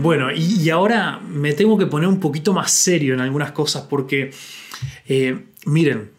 [0.00, 4.30] Bueno, y, ahora me tengo que poner un poquito más serio en algunas cosas porque,
[5.08, 6.12] eh, miren,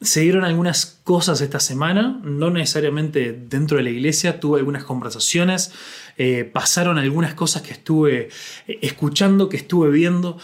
[0.00, 5.72] se dieron algunas cosas esta semana, no necesariamente dentro de la iglesia, tuve algunas conversaciones,
[6.16, 8.30] eh, pasaron algunas cosas que estuve
[8.66, 10.38] eh, escuchando, que estuve viendo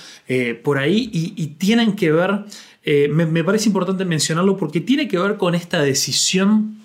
[0.62, 2.45] por ahí y, tienen que ver,
[2.84, 6.81] me, me parece importante mencionarlo porque tiene que ver con esta decisión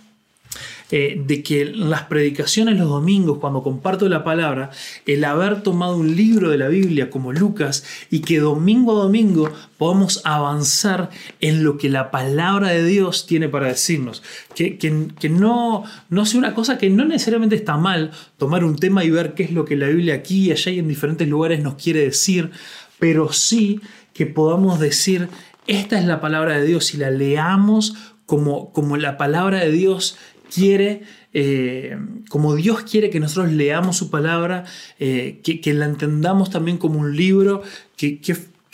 [0.90, 4.72] eh, de que las predicaciones los domingos, cuando comparto la palabra,
[5.06, 9.52] el haber tomado un libro de la Biblia como Lucas y que domingo a domingo
[9.78, 11.10] podamos avanzar
[11.42, 14.24] en lo que la palabra de Dios tiene para decirnos.
[14.56, 19.04] Que, que, no, no sea una cosa que no necesariamente está mal tomar un tema
[19.04, 21.62] y ver qué es lo que la Biblia aquí y allá y en diferentes lugares
[21.62, 22.52] nos quiere decir,
[22.98, 23.82] pero sí
[24.14, 25.28] que podamos decir,
[25.68, 27.94] esta es la palabra de Dios y la leamos
[28.26, 30.18] como, como la palabra de Dios
[30.54, 31.98] quiere, eh,
[32.30, 34.66] como Dios quiere que nosotros leamos su palabra,
[35.00, 37.64] eh, que, la entendamos también como un libro,
[37.96, 38.20] que,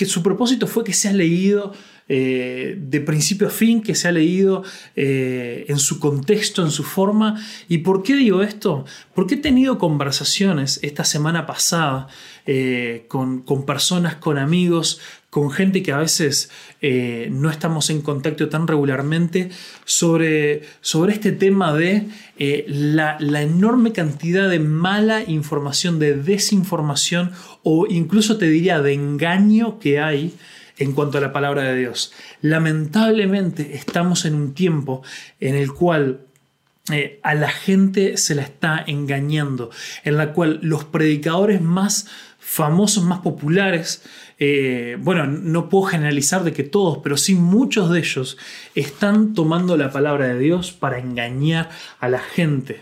[0.06, 1.74] su propósito fue que sea leído
[2.10, 4.64] eh, de principio a fin, que se ha leído
[4.96, 7.42] en su contexto, en su forma.
[7.68, 8.86] ¿Y por qué digo esto?
[9.16, 12.08] Porque he tenido conversaciones esta semana pasada
[13.08, 15.00] con, con, personas, con amigos,
[15.34, 19.50] con gente que a veces eh, no estamos en contacto tan regularmente
[19.84, 22.08] sobre, sobre este tema de
[22.38, 27.32] eh, la, enorme cantidad de mala información, de desinformación
[27.64, 30.36] o incluso te diría de engaño que hay
[30.78, 32.14] en cuanto a la palabra de Dios.
[32.42, 35.04] Lamentablemente estamos en un tiempo
[35.40, 36.22] en el cual
[36.92, 39.70] eh, a la gente se la está engañando,
[40.04, 42.08] en la cual los predicadores más
[42.40, 44.04] famosos, más populares,
[44.38, 48.38] eh, bueno, no puedo generalizar de que todos, pero sí muchos de ellos
[48.76, 51.70] están tomando la palabra de Dios para engañar
[52.02, 52.82] a la gente.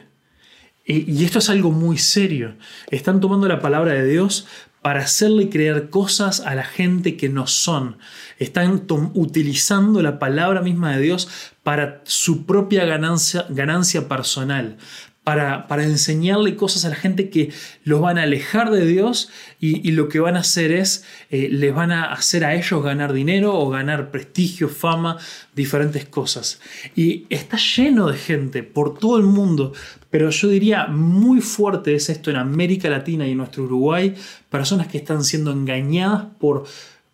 [0.84, 2.56] Y, esto es algo muy serio.
[2.90, 4.48] Están tomando la palabra de Dios
[4.82, 7.98] para hacerle creer cosas a la gente que no son.
[8.40, 11.28] Están utilizando la palabra misma de Dios
[11.64, 14.78] para su propia ganancia, ganancia personal,
[15.24, 20.10] para, enseñarle cosas a la gente que los van a alejar de Dios y, lo
[20.10, 23.70] que van a hacer es, eh, les van a hacer a ellos ganar dinero o
[23.70, 25.18] ganar prestigio, fama,
[25.56, 26.60] diferentes cosas.
[26.96, 29.74] Y está lleno de gente por todo el mundo,
[30.10, 34.16] pero yo diría muy fuerte es esto en América Latina y en nuestro Uruguay,
[34.50, 36.66] personas que están siendo engañadas por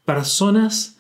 [0.06, 0.97] personas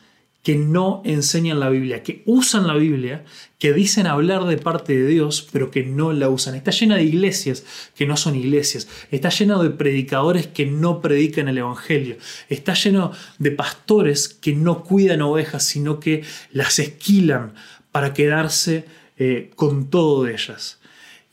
[0.47, 3.25] que no enseñan la Biblia, que usan la Biblia,
[3.59, 6.55] que dicen hablar de parte de Dios, pero que no la usan.
[6.55, 7.65] Está llena de iglesias
[7.97, 8.87] que no son iglesias.
[9.11, 12.15] Está llena de predicadores que no predican el Evangelio.
[12.47, 17.53] Está lleno de pastores que no cuidan ovejas, sino que las esquilan
[17.91, 18.85] para quedarse
[19.17, 20.79] eh, con todo de ellas.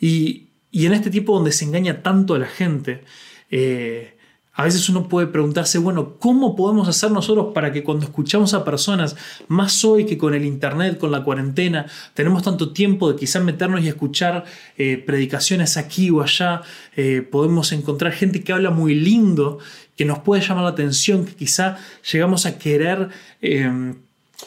[0.01, 3.05] Y, en este tiempo donde se engaña tanto a la gente,
[3.49, 4.14] eh,
[4.57, 8.65] a veces uno puede preguntarse, bueno, ¿cómo podemos hacer nosotros para que cuando escuchamos a
[8.65, 9.17] personas,
[9.49, 13.83] más hoy que con el Internet, con la cuarentena, tenemos tanto tiempo de quizás meternos
[13.83, 14.45] y escuchar
[14.79, 16.63] eh, predicaciones aquí o allá,
[16.95, 19.59] eh, podemos encontrar gente que habla muy lindo,
[19.97, 21.77] que nos puede llamar la atención, que quizá
[22.11, 23.09] llegamos a querer...
[23.41, 23.97] Em,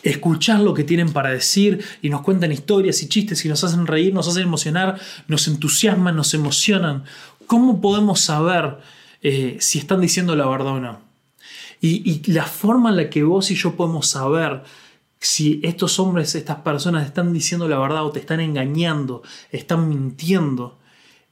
[0.03, 3.88] escuchar lo que tienen para decir y nos cuentan historias y chistes y nos hacen
[3.88, 7.03] reír, nos hacen emocionar, nos entusiasman, nos emocionan.
[7.47, 8.78] ¿Cómo podemos saber
[9.22, 11.07] eh, si están diciendo la verdad o no.
[11.79, 14.63] Y, la forma en la que vos y yo podemos saber
[15.19, 20.79] si estos hombres, estas personas están diciendo la verdad o te están engañando, están mintiendo,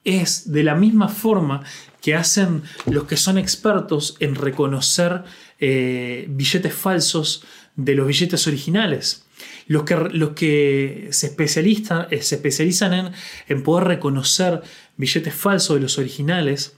[0.04, 1.64] es de la misma forma
[2.02, 5.24] que hacen los que son expertos en reconocer
[5.60, 7.44] eh, billetes falsos
[7.76, 9.26] de los billetes originales.
[9.68, 13.12] Los que, los que se, especializan, eh, se especializan en,
[13.48, 14.62] en poder reconocer
[14.96, 16.76] billetes falsos de los originales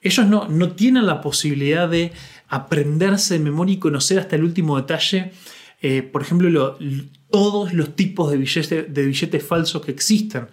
[0.00, 2.12] ellos no, no tienen la posibilidad de
[2.48, 5.32] aprenderse de memoria y conocer hasta el último detalle,
[5.82, 6.78] eh, por ejemplo,
[7.30, 10.48] todos los tipos de billetes, de billetes falsos que existen.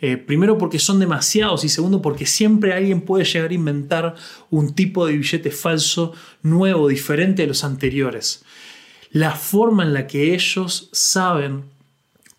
[0.00, 4.14] Eh, primero porque son demasiados y segundo porque siempre alguien puede llegar a inventar
[4.50, 8.44] un tipo de billete falso nuevo, diferente a los anteriores.
[9.10, 11.64] La forma en la que ellos saben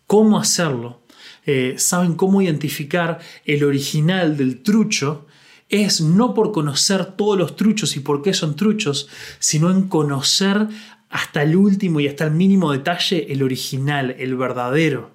[0.06, 1.00] cómo hacerlo,
[1.46, 5.26] eh, saben cómo identificar el original del trucho,
[5.68, 9.08] es no por conocer todos los truchos y por qué son truchos,
[9.38, 10.68] sino en conocer
[11.10, 15.10] hasta el último y hasta el mínimo detalle el original, el verdadero.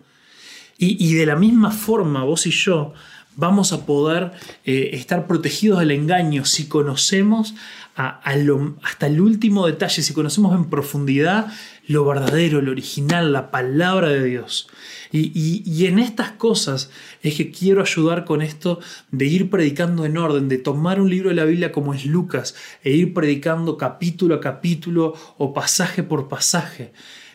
[0.83, 2.93] Y, de la misma forma, vos y yo
[3.35, 4.31] vamos a poder
[4.65, 7.53] eh, estar protegidos del engaño si conocemos
[7.95, 11.53] hasta el último detalle, si conocemos en profundidad
[11.87, 14.67] lo verdadero, lo original, la palabra de Dios.
[15.11, 16.89] Y, en estas cosas
[17.21, 18.79] es que quiero ayudar con esto
[19.11, 22.55] de ir predicando en orden, de tomar un libro de la Biblia como es Lucas
[22.83, 26.93] e ir predicando capítulo a capítulo o pasaje por pasaje.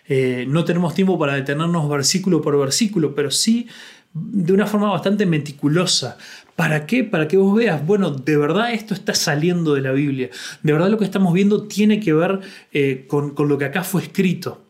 [0.09, 3.69] Eh, no tenemos tiempo para detenernos versículo por versículo, pero sí
[4.19, 6.17] de una forma bastante meticulosa.
[6.55, 7.05] ¿Para qué?
[7.05, 10.31] Para que vos veas, bueno, de verdad esto está saliendo de la Biblia.
[10.63, 12.41] De verdad lo que estamos viendo tiene que ver
[12.73, 14.65] eh, con, lo que acá fue escrito.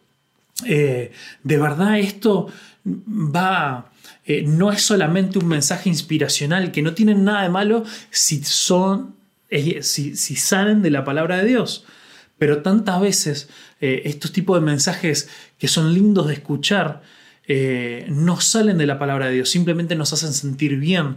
[0.64, 1.12] Eh,
[1.44, 2.48] de verdad esto
[2.84, 3.92] va...
[4.24, 9.14] Eh, no es solamente un mensaje inspiracional, que no tiene nada de malo si son,
[9.48, 11.84] si, si salen de la palabra de Dios.
[12.36, 15.28] Pero tantas veces estos tipos de mensajes
[15.58, 17.02] que son lindos de escuchar,
[17.48, 21.16] eh, no salen de la palabra de Dios, simplemente nos hacen sentir bien,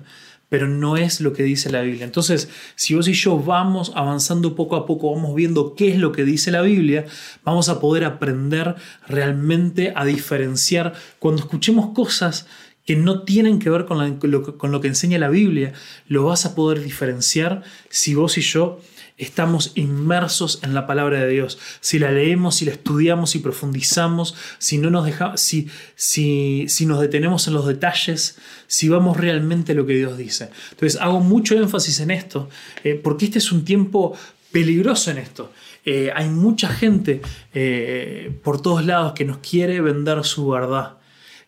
[0.49, 2.05] pero no es lo que dice la Biblia.
[2.05, 6.11] Entonces, si vos y yo vamos avanzando poco a poco, vamos viendo qué es lo
[6.11, 7.05] que dice la Biblia,
[7.43, 8.75] vamos a poder aprender
[9.07, 12.47] realmente a diferenciar cuando escuchemos cosas
[12.85, 15.73] que no tienen que ver con, con lo que enseña la Biblia,
[16.07, 18.79] lo vas a poder diferenciar si vos y yo
[19.19, 21.59] estamos inmersos en la palabra de Dios.
[21.81, 26.85] Si la leemos, si la estudiamos, si profundizamos, si no nos dejamos, si, si, si
[26.85, 28.37] nos detenemos en los detalles,
[28.67, 30.49] si vamos realmente a lo que Dios dice.
[30.71, 32.49] Entonces hago mucho énfasis en esto,
[32.83, 34.17] eh, porque este es un tiempo
[34.51, 35.51] peligroso en esto.
[35.85, 37.21] Eh, hay mucha gente
[37.53, 40.98] eh, por todos lados que nos quiere vender su verdad.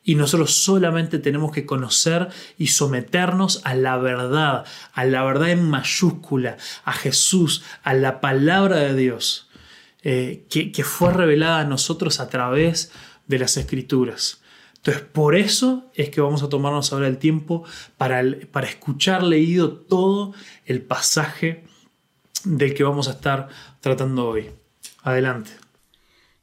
[0.03, 5.69] Y nosotros solamente tenemos que conocer y someternos a la verdad, a la verdad en
[5.69, 9.49] mayúscula, a Jesús, a la palabra de Dios,
[10.03, 12.91] eh, que, fue revelada a nosotros a través
[13.27, 14.41] de las escrituras.
[14.77, 17.63] Entonces, por eso es que vamos a tomarnos ahora el tiempo
[17.97, 20.33] para, para escuchar leído todo
[20.65, 21.63] el pasaje
[22.43, 23.49] del que vamos a estar
[23.81, 24.49] tratando hoy.
[25.03, 25.51] Adelante.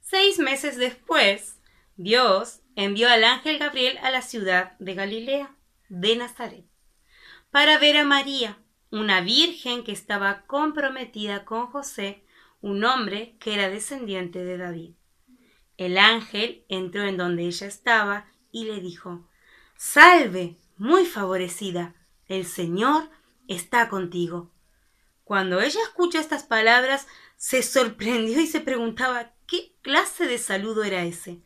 [0.01, 1.57] Seis meses después,
[1.97, 5.53] Dios envió al ángel Gabriel a la ciudad de Galilea,
[5.89, 6.65] de Nazaret,
[7.51, 8.57] para ver a María,
[8.93, 12.25] una virgen que estaba comprometida con José,
[12.61, 14.93] un hombre que era descendiente de David.
[15.77, 19.29] El ángel entró en donde ella estaba y le dijo,
[19.77, 21.97] Salve, muy favorecida,
[22.29, 23.11] el Señor
[23.49, 24.53] está contigo.
[25.25, 31.03] Cuando ella escuchó estas palabras, se sorprendió y se preguntaba qué clase de saludo era
[31.03, 31.43] ese.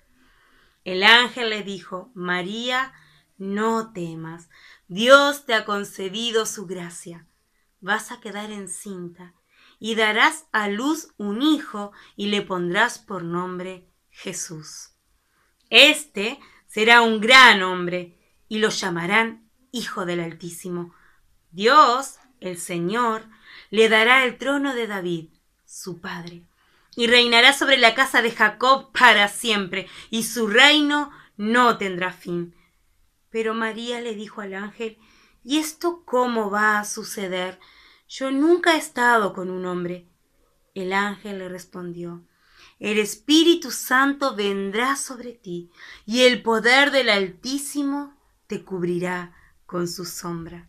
[0.85, 2.93] El ángel le dijo, María,
[3.39, 4.49] no temas,
[4.89, 7.27] Dios te ha concedido su gracia.
[7.81, 9.35] Vas a quedar encinta
[9.79, 14.91] y darás a luz un hijo y le pondrás por nombre Jesús.
[15.71, 18.19] Este será un gran hombre
[18.49, 20.95] y lo llamarán Hijo del Altísimo.
[21.51, 23.27] Dios, el Señor,
[23.71, 25.31] le dará el trono de David,
[25.65, 26.47] su padre
[26.97, 32.55] y reinará sobre la casa de Jacob para siempre, y su reino no tendrá fin.
[33.31, 34.99] Pero María le dijo al ángel,
[35.45, 37.59] ¿Y esto cómo va a suceder?
[38.09, 40.09] Yo nunca he estado con un hombre.
[40.75, 42.25] El ángel le respondió,
[42.79, 45.71] El Espíritu Santo vendrá sobre ti,
[46.07, 48.17] y el poder del Altísimo
[48.47, 49.35] te cubrirá
[49.67, 50.69] con su sombra.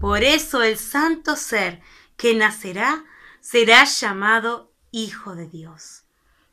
[0.00, 1.80] Por eso el santo ser
[2.16, 3.04] que nacerá
[3.40, 6.04] será llamado Hijo de Dios.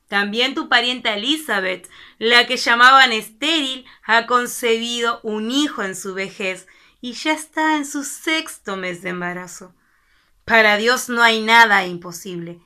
[0.07, 1.87] También tu parienta Elizabeth,
[2.17, 6.65] la que llamaban estéril, ha concebido un hijo en su vejez
[6.99, 9.75] y ya está en su sexto mes de embarazo.
[10.45, 12.59] Para Dios no hay nada imposible.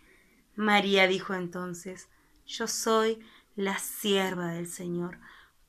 [0.56, 2.08] María dijo entonces,
[2.48, 3.20] Yo soy
[3.56, 5.20] la sierva del Señor,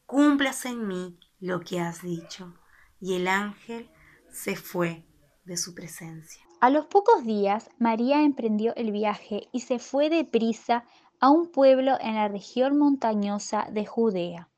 [0.06, 2.56] cumplas en mí lo que has dicho.
[3.00, 3.90] Y el ángel
[4.30, 5.04] se fue
[5.44, 6.43] de su presencia.
[6.64, 10.86] A los pocos días, María emprendió el viaje y se fue deprisa
[11.20, 14.48] a un pueblo en la región montañosa de Judea.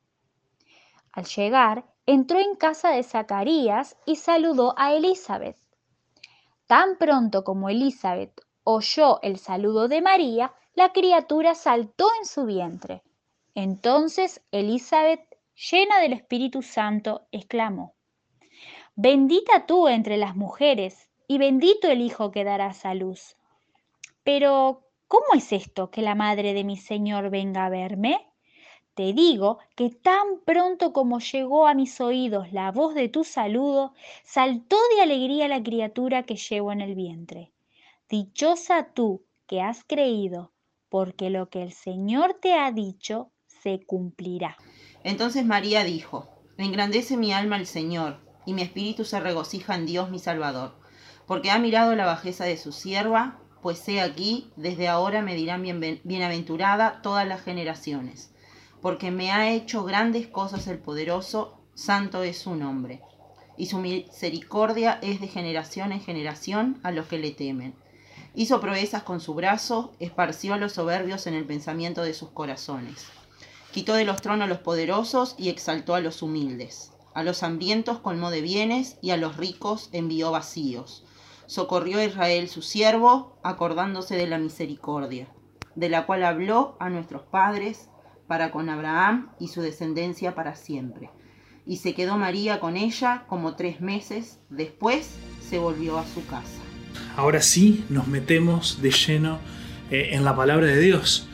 [1.10, 5.56] Al llegar, entró en casa de Zacarías y saludó a Elizabeth.
[6.68, 13.02] Tan pronto como Elizabeth oyó el saludo de María, la criatura saltó en su vientre.
[13.56, 17.94] Entonces Elizabeth, llena del Espíritu Santo, exclamó,
[18.94, 23.36] Bendita tú entre las mujeres y bendito el Hijo que darás a luz.
[24.22, 28.26] Pero, ¿cómo es esto que la madre de mi Señor venga a verme?
[28.94, 33.92] Te digo que tan pronto como llegó a mis oídos la voz de tu saludo,
[34.24, 37.52] saltó de alegría la criatura que llevo en el vientre.
[38.08, 40.52] Dichosa tú que has creído,
[40.88, 44.56] porque lo que el Señor te ha dicho se cumplirá.
[45.04, 50.08] Entonces María dijo, Engrandece mi alma al Señor y mi espíritu se regocija en Dios
[50.08, 50.74] mi Salvador,
[51.26, 55.62] porque ha mirado la bajeza de su sierva, pues he aquí, desde ahora me dirán
[56.04, 58.30] bienaventurada todas las generaciones,
[58.80, 63.02] porque me ha hecho grandes cosas el poderoso, santo es su nombre,
[63.56, 67.74] y su misericordia es de generación en generación a los que le temen.
[68.34, 73.06] Hizo proezas con su brazo, esparció a los soberbios en el pensamiento de sus corazones.
[73.72, 76.92] Quitó de los tronos a los poderosos y exaltó a los humildes.
[77.14, 81.05] A los hambrientos colmó de bienes y a los ricos envió vacíos.
[81.46, 85.28] Socorrió a Israel su siervo, acordándose de la misericordia,
[85.74, 87.88] de la cual habló a nuestros padres
[88.26, 91.10] para con Abraham y su descendencia para siempre.
[91.64, 95.10] Y se quedó María con ella como tres meses, después
[95.40, 96.60] se volvió a su casa.
[97.16, 99.38] Ahora sí nos metemos de lleno
[99.90, 101.28] eh, en la palabra de Dios.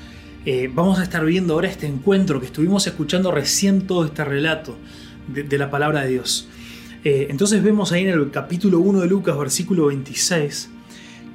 [0.45, 4.77] Eh, vamos a estar viendo ahora este encuentro que estuvimos escuchando recién todo este relato
[5.29, 6.49] de, la palabra de Dios.
[7.05, 10.71] Eh, entonces vemos ahí en el capítulo 1 de Lucas, versículo 26,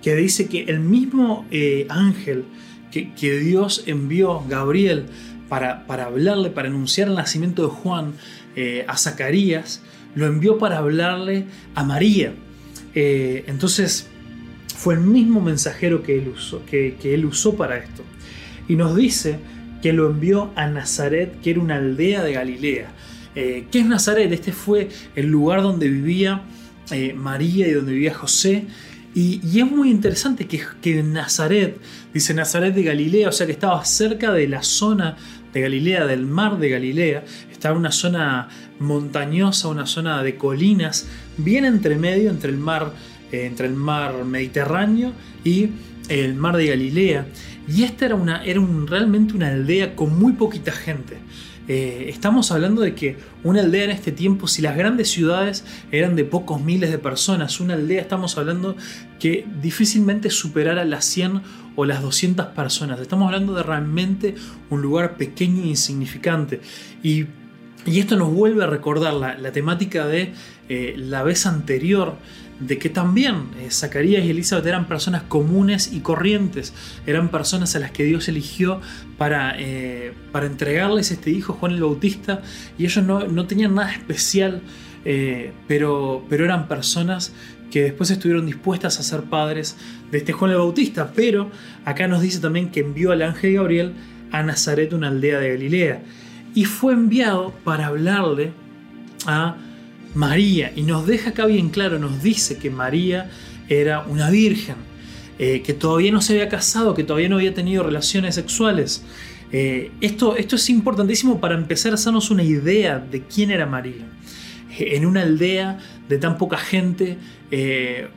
[0.01, 1.45] que dice que el mismo
[1.89, 2.45] ángel
[2.91, 5.07] que, Dios envió, Gabriel,
[5.49, 8.13] para, para, hablarle, para anunciar el nacimiento de Juan
[8.87, 9.81] a Zacarías,
[10.15, 11.45] lo envió para hablarle
[11.75, 12.33] a María.
[12.93, 14.07] entonces,
[14.77, 18.03] fue el mismo mensajero que él usó, que, él usó para esto.
[18.67, 19.39] Y nos dice
[19.81, 22.91] que lo envió a Nazaret, que era una aldea de Galilea.
[23.39, 24.31] Eh, ¿Qué es Nazaret?
[24.31, 26.41] Este fue el lugar donde vivía
[26.89, 28.65] eh, María y donde vivía José.
[29.13, 31.79] Y, es muy interesante que, que, Nazaret,
[32.11, 35.17] dice Nazaret de Galilea, o sea que estaba cerca de la zona
[35.53, 41.65] de Galilea, del mar de Galilea, estaba una zona montañosa, una zona de colinas, bien
[41.65, 42.91] entre medio entre el mar
[43.31, 45.13] eh, entre el mar Mediterráneo
[45.43, 45.69] y
[46.09, 47.27] el mar de Galilea.
[47.67, 51.17] Y esta era, una, era realmente una aldea con muy poquita gente.
[51.67, 56.15] Eh, estamos hablando de que una aldea en este tiempo, si las grandes ciudades eran
[56.15, 58.75] de pocos miles de personas, una aldea estamos hablando
[59.19, 61.41] que difícilmente superara las 100
[61.75, 62.99] o las 200 personas.
[62.99, 64.35] Estamos hablando de realmente
[64.69, 66.61] un lugar pequeño e insignificante.
[67.03, 67.25] Y,
[67.85, 70.33] esto nos vuelve a recordar la, temática de
[70.67, 72.17] eh, la vez anterior
[72.59, 76.73] de que también eh, Zacarías y Elizabeth eran personas comunes y corrientes,
[77.05, 78.81] eran personas a las que Dios eligió
[79.17, 82.41] para, eh, para entregarles este hijo, Juan el Bautista,
[82.77, 84.61] y ellos no, tenían nada especial,
[85.05, 87.33] eh, pero, pero eran personas
[87.71, 89.75] que después estuvieron dispuestas a ser padres
[90.11, 91.51] de este Juan el Bautista, pero
[91.85, 93.93] acá nos dice también que envió al ángel Gabriel
[94.31, 96.01] a Nazaret, una aldea de Galilea,
[96.55, 98.51] y fue enviado para hablarle
[99.27, 99.57] a
[100.13, 103.29] María, y nos deja acá bien claro, nos dice que María
[103.69, 104.75] era una virgen,
[105.39, 109.03] eh, que todavía no se había casado, que todavía no había tenido relaciones sexuales.
[109.51, 114.05] Eh, esto, esto es importantísimo para empezar a hacernos una idea de quién era María.
[114.79, 117.17] En una aldea de tan poca gente,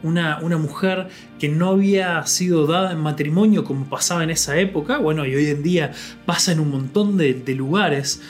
[0.02, 1.08] una, una, mujer
[1.38, 5.46] que no había sido dada en matrimonio como pasaba en esa época, bueno, y hoy
[5.46, 5.92] en día
[6.26, 8.20] pasa en un montón de, lugares,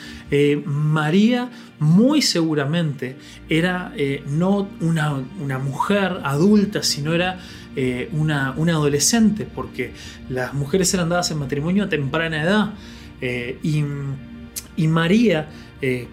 [0.65, 1.49] María
[1.81, 3.15] muy seguramente
[3.49, 7.39] era eh, no una, mujer adulta, sino era
[7.75, 9.91] eh, una, adolescente, porque
[10.29, 12.73] las mujeres eran dadas en matrimonio a temprana edad.
[13.19, 15.49] Eh, y, María,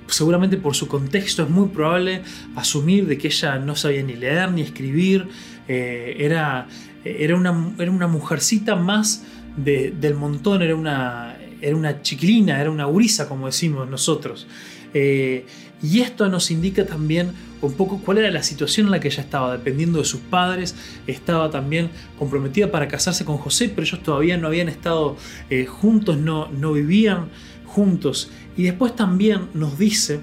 [0.06, 2.22] seguramente por su contexto, es muy probable
[2.56, 5.28] asumir de que ella no sabía ni leer ni escribir,
[5.68, 6.66] era,
[7.04, 9.25] era, una, era una mujercita más
[9.56, 14.46] del montón, era una, era una chiquilina, era una gurisa, como decimos nosotros.
[14.94, 15.46] Eh,
[15.82, 19.22] y esto nos indica también un poco cuál era la situación en la que ella
[19.22, 20.75] estaba, dependiendo de sus padres,
[21.06, 25.16] estaba también comprometida para casarse con José, pero ellos todavía no habían estado
[25.50, 27.28] eh, juntos, no, no vivían
[27.64, 28.30] juntos.
[28.58, 30.20] Y después también nos dice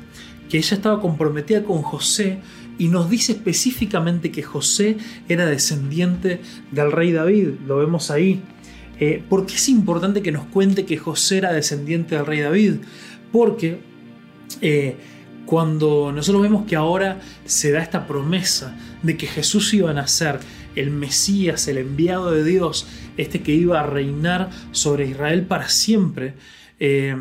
[0.49, 2.39] que ella estaba comprometida con José
[2.77, 4.97] y nos dice específicamente que José
[5.29, 8.41] era descendiente del rey David, lo vemos ahí.
[8.99, 12.73] Eh, ¿Por qué es importante que nos cuente que José era descendiente del rey David?
[13.31, 13.79] Porque
[14.59, 14.97] eh,
[15.45, 20.39] cuando nosotros vemos que ahora se da esta promesa de que Jesús iba a nacer,
[20.75, 26.33] el Mesías, el enviado de Dios, este que iba a reinar sobre Israel para siempre,
[26.79, 27.15] eh,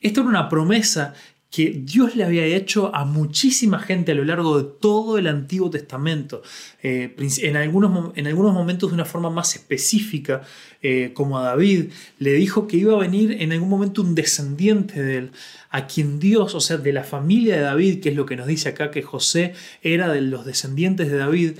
[0.00, 1.14] esto era una promesa
[1.50, 5.68] que Dios le había hecho a muchísima gente a lo largo de todo el Antiguo
[5.68, 6.42] Testamento,
[6.80, 10.42] eh, en, algunos, en, algunos, momentos de una forma más específica,
[10.80, 15.02] eh, como a David, le dijo que iba a venir en algún momento un descendiente
[15.02, 15.32] de él,
[15.70, 18.46] a quien Dios, o sea, de la familia de David, que es lo que nos
[18.46, 21.58] dice acá que José era de los descendientes de David,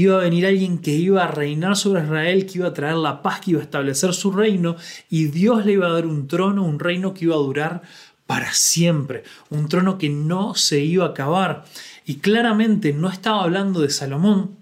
[0.00, 3.22] iba a venir alguien que iba a reinar sobre Israel, que iba a traer la
[3.22, 4.76] paz, que iba a establecer su reino,
[5.08, 7.82] y Dios le iba a dar un trono, un reino que iba a durar
[8.26, 11.64] para siempre, un trono que no se iba a acabar.
[12.04, 14.56] Y claramente no estaba hablando de Salomón,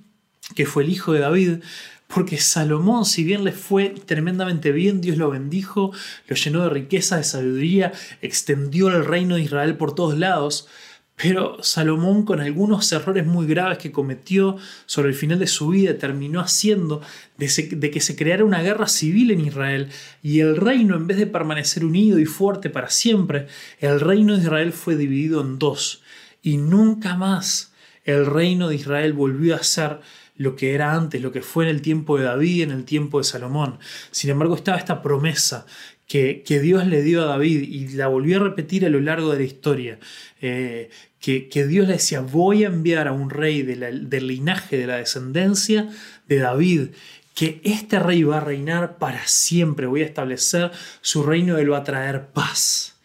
[0.55, 1.59] que fue el hijo de David,
[2.07, 5.91] porque Salomón, si bien le fue tremendamente bien, Dios lo bendijo,
[6.29, 10.69] lo llenó de riqueza, de sabiduría, extendió el reino de Israel por todos lados,
[11.17, 14.57] pero Salomón, con algunos errores muy graves que cometió
[14.87, 17.03] sobre el final de su vida, terminó haciendo
[17.39, 19.91] de, que se creara una guerra civil en Israel
[20.23, 23.47] y el reino, en vez de permanecer unido y fuerte para siempre,
[23.79, 26.03] el reino de Israel fue dividido en dos.
[26.43, 27.73] Y nunca más
[28.05, 30.01] el reino de Israel volvió a ser
[30.37, 33.19] lo que era antes, lo que fue en el tiempo de David, en el tiempo
[33.19, 33.79] de Salomón.
[34.11, 35.65] Sin embargo, estaba esta promesa
[36.07, 39.39] que, Dios le dio a David y la volvió a repetir a lo largo de
[39.39, 39.99] la historia.
[40.41, 44.97] Eh, que, Dios le decía, voy a enviar a un rey del linaje, de la
[44.97, 45.89] descendencia
[46.29, 46.89] de David,
[47.35, 50.71] que este rey va a reinar para siempre, voy a establecer
[51.01, 52.97] su reino él va a traer paz.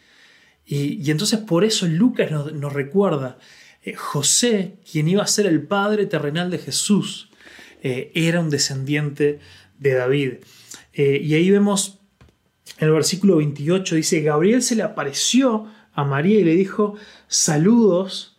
[0.66, 3.40] Y, entonces por eso Lucas nos, recuerda,
[3.84, 7.30] eh, José, quien iba a ser el padre terrenal de Jesús,
[7.82, 9.40] eh, era un descendiente
[9.80, 10.34] de David.
[10.94, 11.99] y ahí vemos
[12.78, 16.96] en el versículo 28 dice, Gabriel se le apareció a María y le dijo,
[17.28, 18.38] saludos,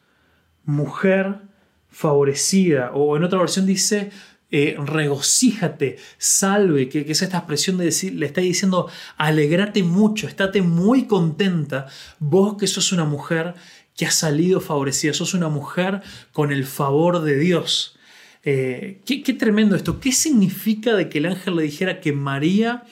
[0.64, 1.40] mujer
[1.88, 2.92] favorecida.
[2.94, 4.10] O en otra versión dice,
[4.50, 10.62] eh, regocíjate, salve, que, es esta expresión de decir, le está diciendo, alegrate mucho, estate
[10.62, 11.86] muy contenta,
[12.18, 13.54] vos que sos una mujer
[13.96, 16.00] que ha salido favorecida, sos una mujer
[16.32, 17.96] con el favor de Dios.
[18.42, 22.84] Eh, qué, qué tremendo esto, ¿qué significa de que el ángel le dijera que María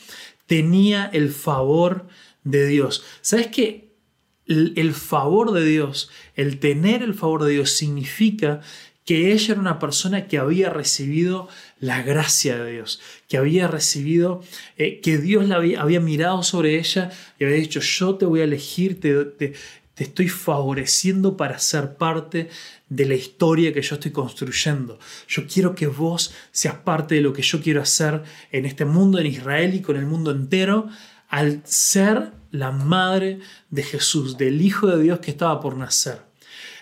[0.49, 2.09] tenía el favor
[2.43, 3.05] de Dios.
[3.21, 3.93] ¿Sabes qué?
[4.47, 8.63] El, favor de Dios, el tener el favor de Dios significa
[9.05, 11.49] que ella era una persona que había recibido
[11.81, 14.43] la gracia de Dios, que había recibido,
[14.79, 18.45] eh, que Dios la había, mirado sobre ella y había dicho, yo te voy a
[18.45, 19.53] elegir, te, te
[20.05, 22.49] estoy favoreciendo para ser parte
[22.89, 24.99] de la historia que yo estoy construyendo.
[25.27, 29.19] Yo quiero que vos seas parte de lo que yo quiero hacer en este mundo,
[29.19, 30.89] en Israel y con el mundo entero,
[31.29, 33.41] al ser la madre
[33.71, 36.29] de Jesús, del Hijo de Dios que estaba por nacer.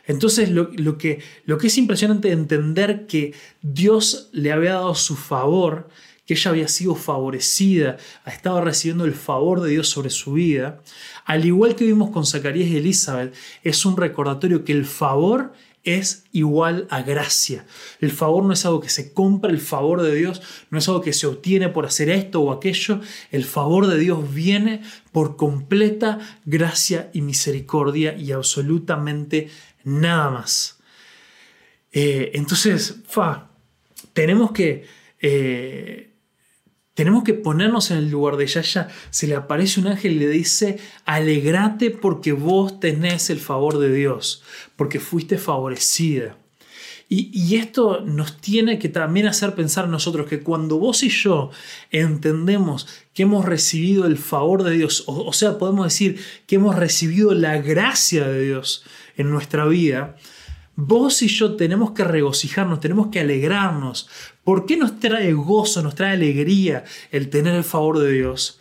[0.06, 5.88] Entonces lo, que, lo que es impresionante entender que Dios le había dado su favor,
[6.26, 10.80] que ella había sido favorecida, estaba recibiendo el favor de Dios sobre su vida,
[11.25, 15.52] al igual que vimos con Zacarías y Elizabeth, es un recordatorio que el favor
[15.86, 17.65] es igual a gracia.
[18.00, 21.00] El favor no es algo que se compra, el favor de Dios no es algo
[21.00, 23.00] que se obtiene por hacer esto o aquello.
[23.30, 29.49] El favor de Dios viene por completa gracia y misericordia y absolutamente
[29.84, 30.80] nada más.
[31.93, 32.97] Eh, entonces,
[34.12, 34.86] tenemos que
[35.21, 36.05] eh,
[36.97, 38.89] tenemos que ponernos en el lugar de ella.
[39.11, 43.93] Se le aparece un ángel y le dice, alegrate porque vos tenés el favor de
[43.93, 44.43] Dios,
[44.76, 46.39] porque fuiste favorecida.
[47.09, 51.50] Y, esto nos tiene que también hacer pensar nosotros que cuando vos y yo
[51.93, 57.32] entendemos que hemos recibido el favor de Dios, o sea, podemos decir que hemos recibido
[57.32, 58.85] la gracia de Dios
[59.17, 60.17] en nuestra vida,
[60.78, 64.11] Vos y yo tenemos que regocijarnos, tenemos que alegrarnos.
[64.47, 68.61] ¿Por qué nos trae gozo, nos trae alegría el tener el favor de Dios?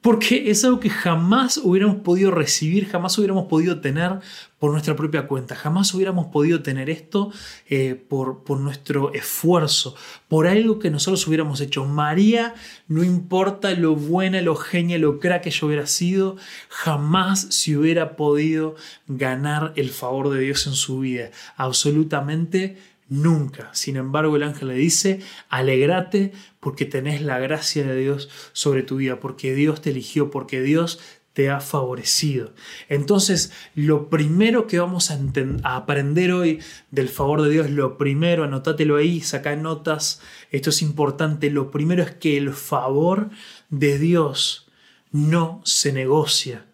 [0.00, 4.18] Porque es algo que jamás hubiéramos podido recibir, jamás hubiéramos podido tener
[4.58, 7.30] por nuestra propia cuenta, jamás hubiéramos podido tener esto
[7.68, 9.94] eh, por, por nuestro esfuerzo,
[10.26, 11.84] por algo que nosotros hubiéramos hecho.
[11.84, 12.56] María,
[12.88, 16.36] no importa lo buena, lo genia, lo crack que yo hubiera sido,
[16.68, 18.74] jamás se hubiera podido
[19.06, 21.30] ganar el favor de Dios en su vida.
[21.56, 23.70] Absolutamente Nunca.
[23.74, 28.96] Sin embargo, el ángel le dice, alegrate porque tenés la gracia de Dios sobre tu
[28.96, 30.98] vida, porque Dios te eligió, porque Dios
[31.34, 32.54] te ha favorecido.
[32.88, 35.18] Entonces, lo primero que vamos a,
[35.64, 41.50] aprender hoy del favor de Dios, lo primero, anótatelo ahí, saca notas, esto es importante,
[41.50, 43.30] lo primero es que el favor
[43.68, 44.70] de Dios
[45.10, 46.66] no se negocia,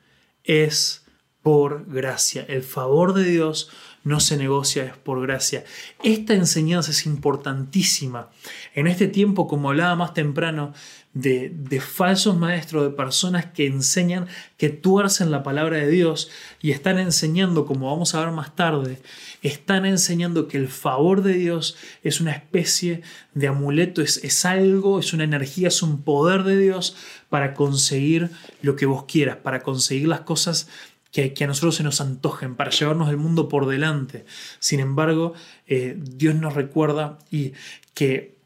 [0.45, 1.07] es
[1.43, 2.45] por gracia.
[2.47, 3.71] El favor de Dios
[4.03, 5.65] no se negocia, es por gracia.
[6.03, 8.31] Esta enseñanza es importantísima.
[8.75, 10.73] En este tiempo, como hablaba más temprano,
[11.13, 16.31] de, de, falsos maestros, de personas que enseñan, que tuercen la palabra de Dios
[16.63, 19.03] y están enseñando, como vamos a ver más tarde,
[19.43, 23.03] están enseñando que el favor de Dios es una especie
[23.35, 26.95] de amuleto, es, es algo, es una energía, es un poder de Dios
[27.29, 28.31] para conseguir
[28.63, 30.69] lo que vos quieras, para conseguir las cosas
[31.13, 34.25] que, a nosotros se nos antojen, para llevarnos el mundo por delante.
[34.59, 35.35] Sin embargo,
[35.67, 37.53] eh, Dios nos recuerda y
[37.95, 38.41] que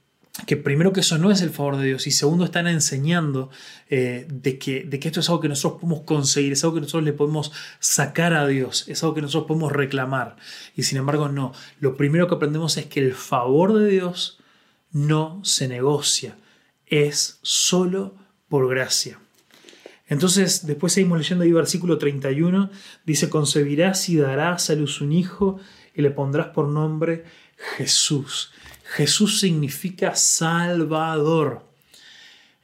[0.46, 3.50] que primero que eso no es el favor de Dios y segundo están enseñando
[3.88, 6.80] eh, de, que, de que esto es algo que nosotros podemos conseguir, es algo que
[6.80, 10.36] nosotros le podemos sacar a Dios, es algo que nosotros podemos reclamar.
[10.74, 14.40] Y sin embargo no, lo primero que aprendemos es que el favor de Dios
[14.90, 16.36] no se negocia,
[16.86, 18.16] es solo
[18.48, 19.20] por gracia.
[20.06, 22.70] Entonces, después seguimos leyendo ahí versículo 31,
[23.06, 25.58] dice, concebirás y darás a luz un hijo
[25.94, 27.24] y le pondrás por nombre
[27.76, 28.52] Jesús.
[28.84, 31.64] Jesús significa Salvador.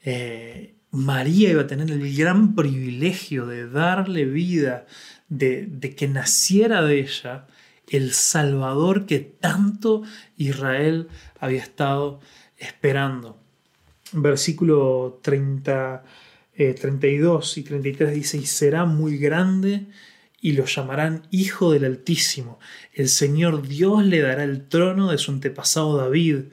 [0.05, 4.87] Eh, María iba a tener el gran privilegio de darle vida,
[5.29, 7.47] de, de que naciera de ella
[7.89, 10.03] el Salvador que tanto
[10.37, 12.21] Israel había estado
[12.57, 13.39] esperando.
[14.13, 16.05] Versículo 30,
[16.69, 19.87] 32 eh, y 33 dice, y será muy grande
[20.41, 22.59] y lo llamarán Hijo del Altísimo.
[22.93, 26.45] El Señor Dios le dará el trono de su antepasado David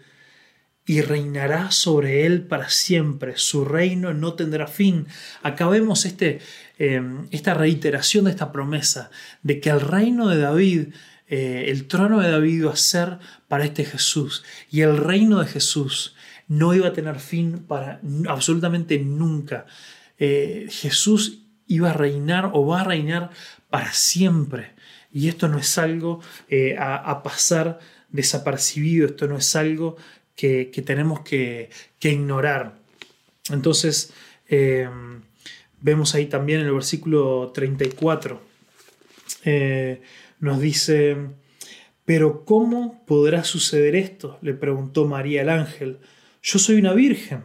[0.85, 3.33] y reinará sobre él para siempre.
[3.35, 5.07] Su reino no tendrá fin.
[5.43, 6.39] Acabemos este,
[6.79, 9.11] eh, esta reiteración de esta promesa
[9.43, 10.87] de que el reino de David,
[11.27, 15.47] eh, el trono de David iba a ser para este Jesús y el reino de
[15.47, 16.15] Jesús
[16.47, 19.65] no iba a tener fin para absolutamente nunca.
[20.19, 23.31] Eh, Jesús iba a reinar o va a reinar
[23.69, 24.71] para siempre.
[25.11, 29.97] Y esto no es algo eh, a, pasar desapercibido, esto no es algo
[30.35, 31.69] que, tenemos que,
[32.01, 32.77] ignorar.
[33.49, 34.13] Entonces,
[34.47, 34.89] eh,
[35.81, 38.41] vemos ahí también en el versículo 34,
[39.45, 40.01] eh,
[40.39, 41.17] nos dice,
[42.05, 44.37] pero ¿cómo podrá suceder esto?
[44.41, 45.99] Le preguntó María el ángel.
[46.43, 47.43] Yo soy una virgen.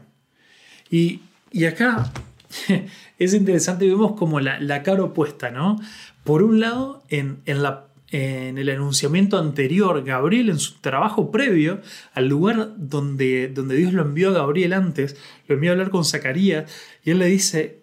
[0.91, 2.13] Y, y acá
[3.19, 5.81] es interesante, vemos como la, la, cara opuesta, ¿no?
[6.25, 11.81] Por un lado, en, la, en, el enunciamiento anterior, Gabriel en su trabajo previo
[12.15, 15.17] al lugar donde, donde Dios lo envió a Gabriel antes,
[15.49, 16.71] lo envió a hablar con Zacarías,
[17.05, 17.83] y él le dice,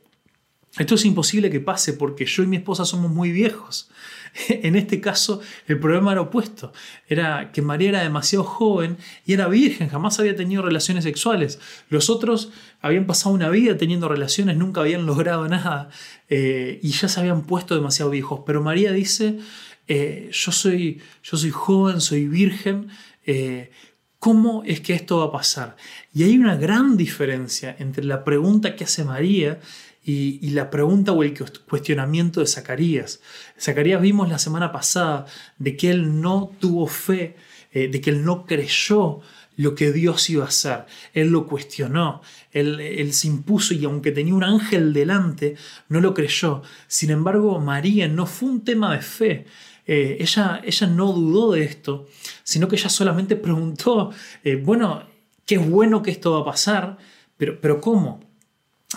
[0.77, 3.89] esto es imposible que pase porque yo y mi esposa somos muy viejos.
[4.49, 6.71] En este caso, el problema era opuesto.
[7.07, 11.59] Era que María era demasiado joven y era virgen, jamás había tenido relaciones sexuales.
[11.89, 15.89] Los otros habían pasado una vida teniendo relaciones, nunca habían logrado nada
[16.29, 18.41] eh, y ya se habían puesto demasiado viejos.
[18.45, 19.39] Pero María dice,
[19.87, 22.89] eh, yo, soy, yo soy joven, soy virgen.
[23.25, 23.71] Eh,
[24.19, 25.77] ¿Cómo es que esto va a pasar?
[26.13, 29.59] Y hay una gran diferencia entre la pregunta que hace María
[30.03, 31.33] y, la pregunta o el
[31.67, 33.21] cuestionamiento de Zacarías.
[33.59, 35.25] Zacarías vimos la semana pasada
[35.57, 37.35] de que él no tuvo fe,
[37.71, 39.21] eh, de que él no creyó
[39.57, 40.85] lo que Dios iba a hacer.
[41.13, 45.55] Él lo cuestionó, él, se impuso y aunque tenía un ángel delante,
[45.89, 46.61] no lo creyó.
[46.87, 49.45] Sin embargo, María no fue un tema de fe.
[49.85, 52.07] Eh, ella, ella no dudó de esto,
[52.43, 54.11] sino que ella solamente preguntó,
[54.43, 55.03] eh, bueno,
[55.45, 56.97] qué bueno que esto va a pasar,
[57.35, 58.28] pero, pero ¿cómo?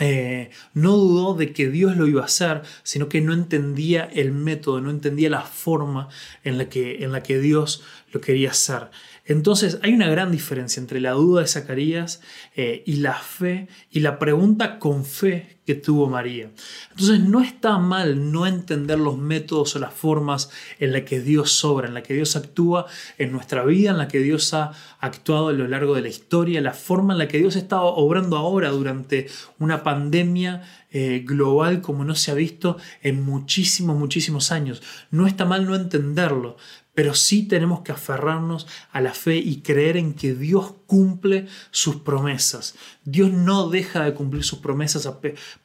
[0.01, 4.33] Eh, no dudó de que Dios lo iba a hacer, sino que no entendía el
[4.33, 6.09] método, no entendía la forma
[6.45, 8.91] en la que, en la que Dios lo quería hacer.
[9.27, 12.23] Entonces hay una gran diferencia entre la duda de Zacarías
[12.57, 16.51] eh, y la fe y la pregunta con fe que tuvo María.
[16.91, 21.53] Entonces no está mal no entender los métodos o las formas en la que Dios
[21.53, 22.87] sobra, en la que Dios actúa
[23.19, 26.61] en nuestra vida, en la que Dios ha actuado a lo largo de la historia,
[26.61, 30.63] la forma en la que Dios está obrando ahora durante una pandemia
[30.95, 34.83] eh, global como no se ha visto en muchísimos, muchísimos años.
[35.11, 36.57] No está mal no entenderlo,
[36.95, 41.97] pero sí tenemos que aferrarnos a la fe y creer en que Dios cumple sus
[41.97, 42.75] promesas.
[43.05, 45.11] Dios no deja de cumplir sus promesas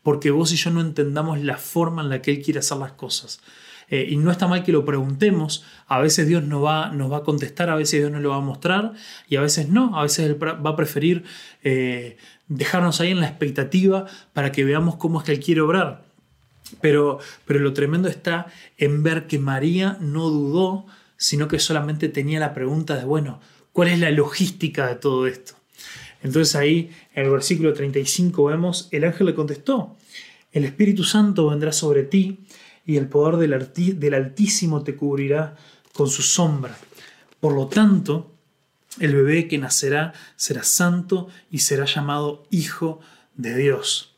[0.04, 2.94] porque vos y yo no entendamos la forma en la que Él quiere hacer las
[2.94, 3.42] cosas.
[3.90, 7.24] Eh, y no está mal que lo preguntemos, a veces Dios nos va, va a
[7.24, 8.94] contestar, a veces Dios nos lo va a mostrar
[9.30, 11.24] y a veces no, a veces Él va a preferir
[11.64, 12.18] eh,
[12.50, 16.06] dejarnos ahí en la expectativa para que veamos cómo es que Él quiere obrar.
[16.82, 20.86] Pero, pero lo tremendo está en ver que María no dudó
[21.18, 23.40] sino que solamente tenía la pregunta de, bueno,
[23.74, 25.54] ¿cuál es la logística de todo esto?
[26.24, 29.96] Entonces ahí en el versículo 35 vemos, el ángel le contestó,
[30.52, 32.40] el Espíritu Santo vendrá sobre ti
[32.86, 35.56] y el poder del, del Altísimo te cubrirá
[35.94, 36.78] con su sombra.
[37.40, 38.32] Por lo tanto,
[39.00, 43.00] el bebé que nacerá será santo y será llamado Hijo
[43.36, 44.17] de Dios.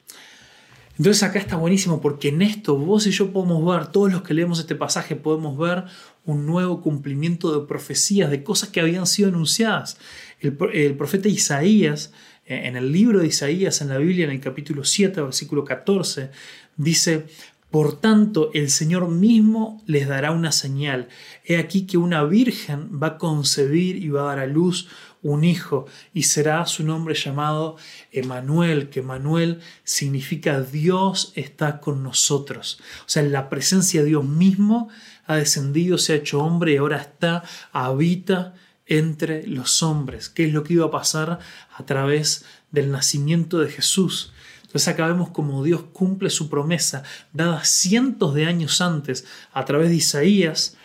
[1.00, 4.34] Entonces acá está buenísimo porque en esto vos y yo podemos ver, todos los que
[4.34, 5.86] leemos este pasaje podemos ver
[6.26, 9.98] un nuevo cumplimiento de profecías, de cosas que habían sido anunciadas.
[10.42, 10.58] El,
[10.98, 12.12] profeta Isaías,
[12.46, 16.32] eh, en el libro de Isaías, en la Biblia, en el capítulo 7, versículo 14,
[16.76, 17.28] dice,
[17.72, 21.08] por tanto, el Señor mismo les dará una señal.
[21.46, 24.88] He aquí que una virgen va a concebir y va a dar a luz
[25.22, 27.76] un hijo y será su nombre llamado
[28.12, 32.80] Emanuel, que Emanuel significa Dios está con nosotros.
[33.02, 34.90] O sea, la presencia de Dios mismo
[35.26, 38.56] ha descendido, se ha hecho hombre y ahora está, habita
[38.88, 40.30] entre los hombres.
[40.30, 41.38] ¿Qué es lo que iba a pasar
[41.76, 44.34] a través del nacimiento de Jesús?
[44.70, 47.02] Entonces acá vemos como Dios cumple su promesa
[47.34, 50.78] dada cientos de años antes a través de Isaías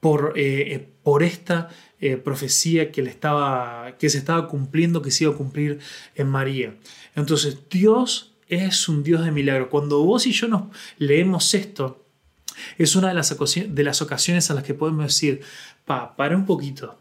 [0.00, 1.68] por, eh, eh, por esta
[2.00, 5.78] eh, profecía que, le estaba, que se estaba cumpliendo, que se iba a cumplir
[6.14, 6.74] en María.
[7.14, 9.68] Entonces Dios es un Dios de milagro.
[9.68, 10.62] Cuando vos y yo nos
[10.96, 12.06] leemos esto,
[12.78, 15.42] es una de las, de las ocasiones a las que podemos decir,
[15.84, 16.98] pa, para un poquito,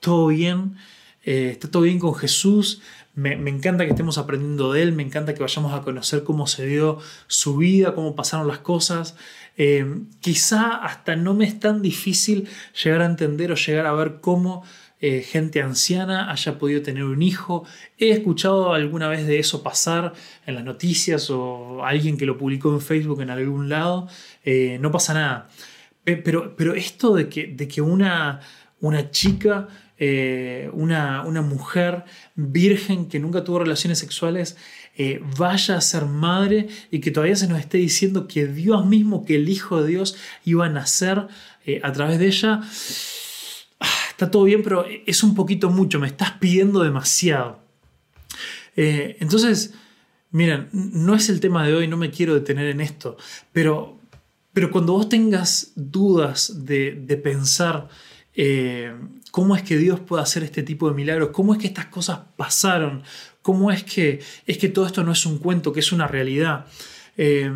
[0.00, 0.76] todo bien,
[1.22, 2.82] está todo bien con Jesús,
[3.16, 6.66] me, encanta que estemos aprendiendo de él, me encanta que vayamos a conocer cómo se
[6.66, 9.16] dio su vida, cómo pasaron las cosas.
[9.56, 12.46] Eh, quizá hasta no me es tan difícil
[12.84, 14.64] llegar a entender o llegar a ver cómo
[15.00, 17.64] eh, gente anciana haya podido tener un hijo.
[17.96, 20.12] He escuchado alguna vez de eso pasar
[20.44, 24.08] en las noticias o alguien que lo publicó en Facebook en algún lado.
[24.44, 25.48] Eh, no pasa nada.
[26.04, 28.40] Pero, pero esto de que, de que una,
[28.80, 29.68] una chica
[29.98, 32.04] eh, una, mujer
[32.34, 34.58] virgen que nunca tuvo relaciones sexuales
[34.94, 39.24] eh, vaya a ser madre y que todavía se nos esté diciendo que Dios mismo,
[39.24, 41.28] que el Hijo de Dios iba a nacer
[41.64, 42.60] eh, a través de ella.
[43.80, 47.64] Ah, está todo bien, pero es un poquito mucho, me estás pidiendo demasiado.
[48.76, 49.72] entonces,
[50.30, 53.16] miren, no es el tema de hoy, no me quiero detener en esto,
[53.52, 53.98] pero,
[54.52, 57.88] pero cuando vos tengas dudas de, de pensar
[59.36, 62.20] cómo es que Dios puede hacer este tipo de milagros, cómo es que estas cosas
[62.38, 63.02] pasaron,
[63.42, 66.64] cómo es que, es que todo esto no es un cuento, que es una realidad.
[67.18, 67.52] Eh,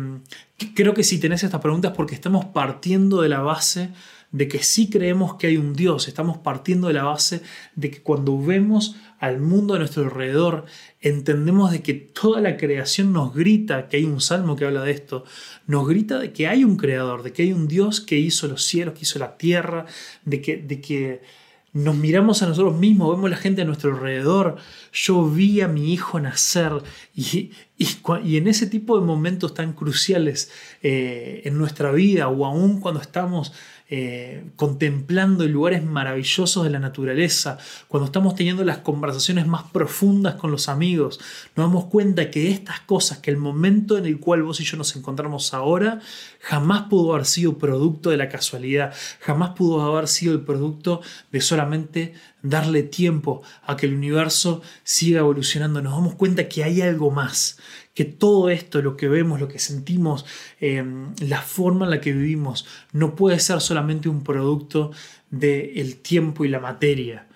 [0.75, 3.89] creo que si tenés estas preguntas porque estamos partiendo de la base
[4.31, 7.41] de que sí creemos que hay un Dios, estamos partiendo de la base
[7.75, 10.65] de que cuando vemos al mundo a nuestro alrededor,
[10.99, 14.91] entendemos de que toda la creación nos grita, que hay un salmo que habla de
[14.91, 15.25] esto,
[15.65, 18.63] nos grita de que hay un creador, de que hay un Dios que hizo los
[18.65, 19.87] cielos, que hizo la tierra,
[20.25, 21.40] de que, de que
[21.73, 24.57] nos miramos a nosotros mismos, vemos la gente a nuestro alrededor.
[24.91, 26.73] Yo vi a mi hijo nacer
[27.15, 30.51] y, y, en ese tipo de momentos tan cruciales
[30.83, 33.53] eh, en nuestra vida o aún cuando estamos
[33.93, 37.57] eh, contemplando lugares maravillosos de la naturaleza,
[37.89, 41.19] cuando estamos teniendo las conversaciones más profundas con los amigos,
[41.57, 44.77] nos damos cuenta que estas cosas, que el momento en el cual vos y yo
[44.77, 45.99] nos encontramos ahora,
[46.39, 51.01] jamás pudo haber sido producto de la casualidad, jamás pudo haber sido el producto
[51.33, 55.81] de solamente darle tiempo a que el universo siga evolucionando.
[55.81, 57.59] Nos damos cuenta que hay algo más,
[57.93, 60.25] que todo esto, lo que vemos, lo que sentimos,
[60.59, 64.91] em, la forma en la que vivimos, no puede ser solamente un producto
[65.29, 67.27] del tiempo y la materia,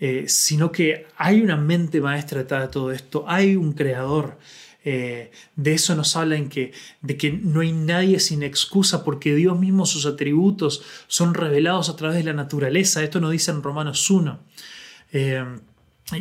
[0.00, 4.38] eh, sino que hay una mente maestra detrás de todo esto, hay un creador.
[4.84, 6.72] Eh, de eso nos habla en que,
[7.02, 11.94] de que no hay nadie sin excusa porque Dios mismo, sus atributos son revelados a
[11.94, 13.02] través de la naturaleza.
[13.02, 14.40] Esto nos dice en Romanos 1.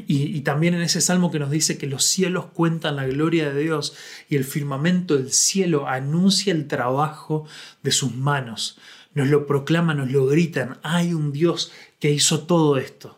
[0.07, 3.61] Y, también en ese salmo que nos dice que los cielos cuentan la gloria de
[3.61, 3.93] Dios
[4.29, 7.45] y el firmamento del cielo anuncia el trabajo
[7.83, 8.77] de sus manos.
[9.13, 10.79] Nos lo proclaman, nos lo gritan.
[10.83, 13.17] Hay un Dios que hizo todo esto.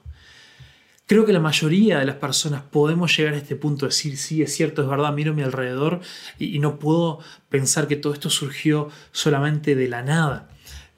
[1.06, 4.42] Creo que la mayoría de las personas podemos llegar a este punto de decir, sí,
[4.42, 6.00] es cierto, es verdad, miro a mi alrededor
[6.40, 10.50] y, no puedo pensar que todo esto surgió solamente de la nada.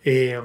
[0.05, 0.39] Eh,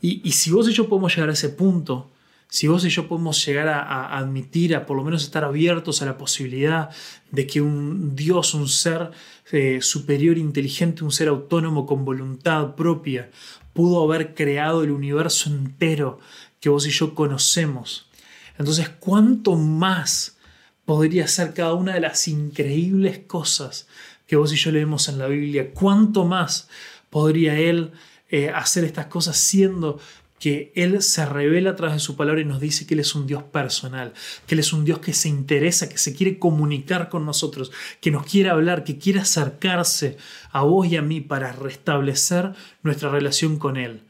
[0.00, 2.10] y, y si vos y yo podemos llegar a ese punto,
[2.54, 6.06] si vos y yo podemos llegar a, admitir, a por lo menos estar abiertos a
[6.06, 6.88] la posibilidad
[7.32, 9.10] de que un Dios, un ser
[9.50, 13.28] eh, superior, inteligente, un ser autónomo con voluntad propia,
[13.72, 16.20] pudo haber creado el universo entero
[16.60, 18.08] que vos y yo conocemos.
[18.56, 20.36] Entonces, ¿cuánto más
[20.84, 23.88] podría ser cada una de las increíbles cosas
[24.28, 25.72] que vos y yo leemos en la Biblia?
[25.74, 26.68] ¿Cuánto más
[27.10, 27.90] podría Él
[28.30, 29.98] eh, hacer estas cosas siendo
[30.38, 33.14] que Él se revela a través de su palabra y nos dice que Él es
[33.14, 34.12] un Dios personal,
[34.46, 38.10] que Él es un Dios que se interesa, que se quiere comunicar con nosotros, que
[38.10, 40.16] nos quiere hablar, que quiere acercarse
[40.50, 44.02] a vos y a mí para restablecer nuestra relación con Él.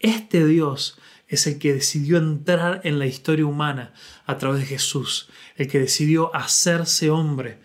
[0.00, 3.94] Este Dios es el que decidió entrar en la historia humana
[4.26, 7.58] a través de Jesús, el que decidió hacerse hombre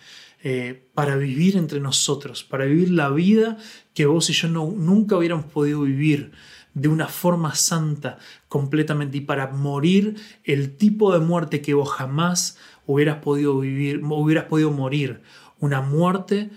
[0.44, 3.58] eh, para vivir entre nosotros, para vivir la vida
[3.94, 6.32] que vos y yo no, nunca hubiéramos podido vivir
[6.78, 12.58] de una forma santa completamente y para morir el tipo de muerte que vos jamás
[12.86, 15.22] hubieras podido vivir, hubieras podido morir,
[15.60, 16.52] una muerte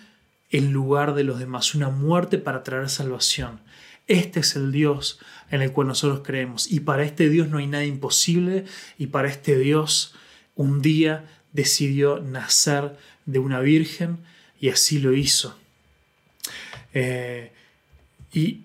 [0.50, 3.60] en lugar de los demás, una muerte para traer salvación.
[4.08, 7.66] Este es el Dios en el cual nosotros creemos y para este Dios no hay
[7.66, 8.66] nada imposible
[8.98, 10.14] y para este Dios
[10.54, 14.18] un día decidió nacer de una virgen
[14.60, 15.56] y así lo hizo.
[16.92, 17.52] Eh,
[18.34, 18.64] y,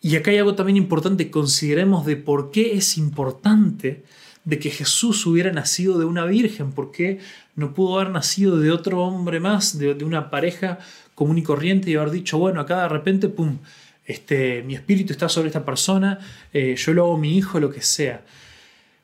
[0.00, 4.04] y acá hay algo también importante, consideremos de por qué es importante
[4.44, 7.18] de que Jesús hubiera nacido de una virgen, por qué
[7.56, 10.78] no pudo haber nacido de otro hombre más, de, una pareja
[11.16, 13.58] común y corriente y haber dicho, bueno, acá de repente, pum,
[14.04, 16.20] este, mi espíritu está sobre esta persona,
[16.52, 18.24] eh, yo lo hago mi hijo, lo que sea.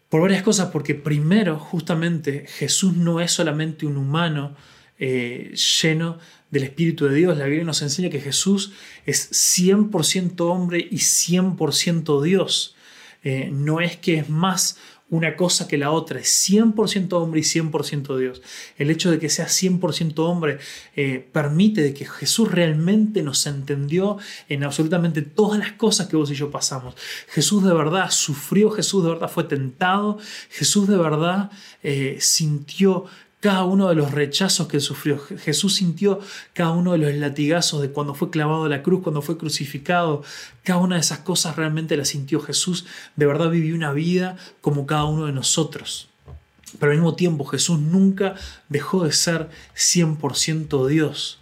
[0.09, 4.55] Por varias cosas, porque primero, justamente, Jesús no es solamente un humano
[4.99, 6.19] eh, lleno
[6.53, 7.37] del Espíritu de Dios.
[7.37, 8.73] La Biblia nos enseña que Jesús
[9.05, 12.77] es 100% hombre y 100% Dios.
[13.25, 14.77] Eh, no es que es más
[15.13, 18.41] una cosa que la otra, es 100% hombre y 100% Dios.
[18.79, 20.59] El hecho de que sea 100% hombre
[20.97, 24.17] eh, permite de que Jesús realmente nos entendió
[24.49, 26.95] en absolutamente todas las cosas que vos y yo pasamos.
[27.29, 31.51] Jesús de verdad sufrió, Jesús de verdad fue tentado, Jesús de verdad
[31.83, 33.05] eh, sintió
[33.43, 35.19] cada uno de los rechazos que sufrió.
[35.19, 36.21] Jesús sintió
[36.55, 40.23] cada uno de los latigazos de cuando fue clavado a la cruz, cuando fue crucificado.
[40.63, 42.87] Cada una de esas cosas realmente las sintió Jesús.
[43.17, 46.09] De verdad vivió una vida como cada uno de nosotros.
[46.79, 48.37] Pero al mismo tiempo Jesús nunca
[48.69, 51.41] dejó de ser 100% Dios.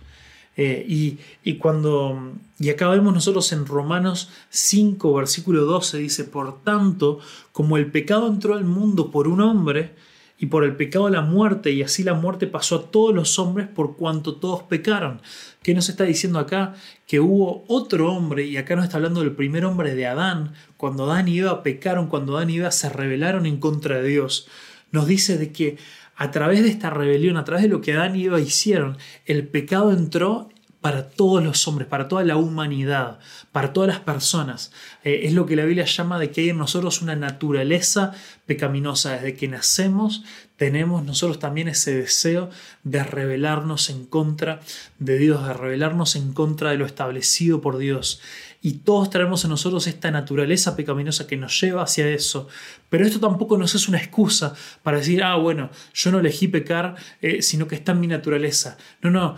[0.57, 6.63] Eh, y, y, cuando, y acá vemos nosotros en Romanos 5, versículo 12, dice, por
[6.63, 7.19] tanto,
[7.53, 9.95] como el pecado entró al mundo por un hombre,
[10.41, 13.69] y por el pecado la muerte, y así la muerte pasó a todos los hombres
[13.69, 15.21] por cuanto todos pecaron.
[15.63, 16.75] ¿Qué nos está diciendo acá?
[17.07, 21.05] Que hubo otro hombre, y acá nos está hablando del primer hombre de Adán, cuando
[21.05, 24.49] Adán y Eva pecaron, cuando Adán y Eva se rebelaron en contra de Dios.
[24.93, 25.77] Nos dice de que
[26.17, 29.47] a través de esta rebelión, a través de lo que Adán y Eva hicieron, el
[29.47, 30.49] pecado entró
[30.81, 33.19] para todos los hombres, para toda la humanidad,
[33.53, 34.73] para todas las personas.
[35.05, 38.13] Eh, es lo que la Biblia llama de que hay en nosotros una naturaleza
[38.47, 39.13] pecaminosa.
[39.13, 40.25] Desde que nacemos
[40.57, 42.51] tenemos nosotros también ese deseo
[42.83, 44.61] de rebelarnos en contra
[44.99, 48.21] de Dios, de rebelarnos en contra de lo establecido por Dios.
[48.63, 52.49] Y todos traemos en nosotros esta naturaleza pecaminosa que nos lleva hacia eso.
[52.91, 56.95] Pero esto tampoco nos es una excusa para decir, ah, bueno, yo no elegí pecar,
[57.23, 58.77] eh, sino que está en mi naturaleza.
[59.01, 59.37] No, no.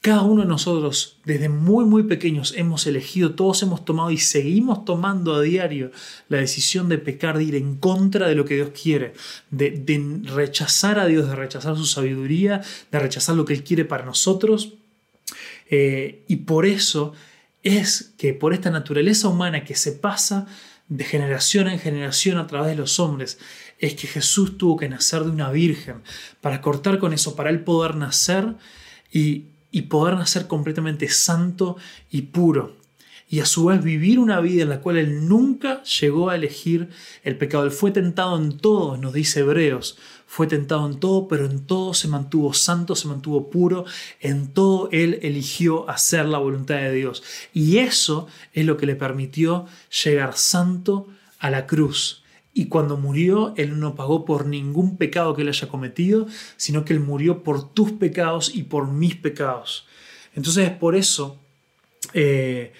[0.00, 4.84] Cada uno de nosotros, desde muy, muy pequeños, hemos elegido, todos hemos tomado y seguimos
[4.84, 5.90] tomando a diario
[6.28, 9.14] la decisión de pecar, de ir en contra de lo que Dios quiere,
[9.50, 14.04] de, rechazar a Dios, de rechazar su sabiduría, de rechazar lo que Él quiere para
[14.04, 14.74] nosotros.
[15.68, 17.12] Eh, y por eso
[17.64, 20.46] es que por esta naturaleza humana que se pasa
[20.88, 23.38] de generación en generación a través de los hombres,
[23.78, 26.02] es que Jesús tuvo que nacer de una virgen
[26.40, 28.54] para cortar con eso, para Él poder nacer
[29.12, 31.76] y y poder nacer completamente santo
[32.10, 32.76] y puro.
[33.28, 36.90] Y a su vez vivir una vida en la cual él nunca llegó a elegir
[37.24, 37.64] el pecado.
[37.64, 39.98] Él fue tentado en todo, nos dice Hebreos.
[40.28, 43.84] Fue tentado en todo, pero en todo se mantuvo santo, se mantuvo puro.
[44.20, 47.24] En todo él eligió hacer la voluntad de Dios.
[47.52, 49.66] Y eso es lo que le permitió
[50.04, 52.22] llegar santo a la cruz.
[52.58, 56.94] Y cuando murió, Él no pagó por ningún pecado que Él haya cometido, sino que
[56.94, 59.86] Él murió por tus pecados y por mis pecados.
[60.34, 61.38] Entonces es por eso
[62.14, 62.72] eh,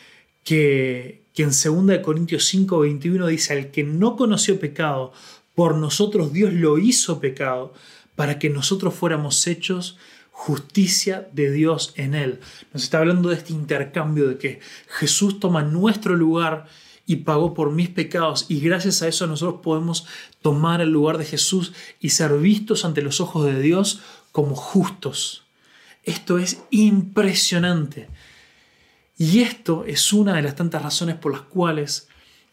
[0.44, 5.12] que, que en 2 Corintios 5, 21 dice, al que no conoció pecado,
[5.54, 7.74] por nosotros Dios lo hizo pecado,
[8.14, 9.98] para que nosotros fuéramos hechos
[10.30, 12.40] justicia de Dios en Él.
[12.72, 16.66] Nos está hablando de este intercambio, de que Jesús toma nuestro lugar
[17.07, 20.07] y pagó por mis pecados y gracias a eso nosotros podemos
[20.42, 24.01] tomar el lugar de Jesús y ser vistos ante los ojos de Dios
[24.33, 25.45] como justos.
[26.03, 28.09] Esto es impresionante.
[29.19, 32.09] Y esto es una de las tantas razones por las cuales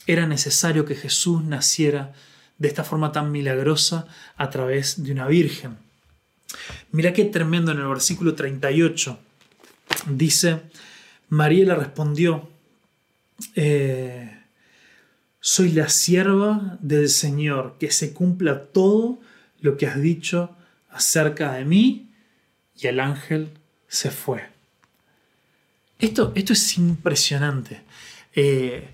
[0.07, 2.13] era necesario que Jesús naciera
[2.57, 5.77] de esta forma tan milagrosa a través de una virgen.
[6.91, 9.19] Mira qué tremendo en el versículo 38.
[10.07, 10.61] Dice,
[11.29, 12.49] María le respondió,
[13.55, 14.42] eh,
[15.45, 19.19] soy la sierva del Señor, que se cumpla todo
[19.59, 20.55] lo que has dicho
[20.89, 22.13] acerca de mí.
[22.79, 23.49] Y el ángel
[23.89, 24.47] se fue.
[25.99, 27.81] Esto, esto es impresionante.
[28.33, 28.87] Eh,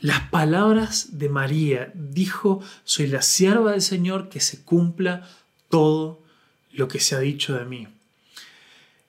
[0.00, 5.30] las palabras de María dijo, soy la sierva del Señor, que se cumpla
[5.68, 6.20] todo
[6.72, 7.86] lo que se ha dicho de mí.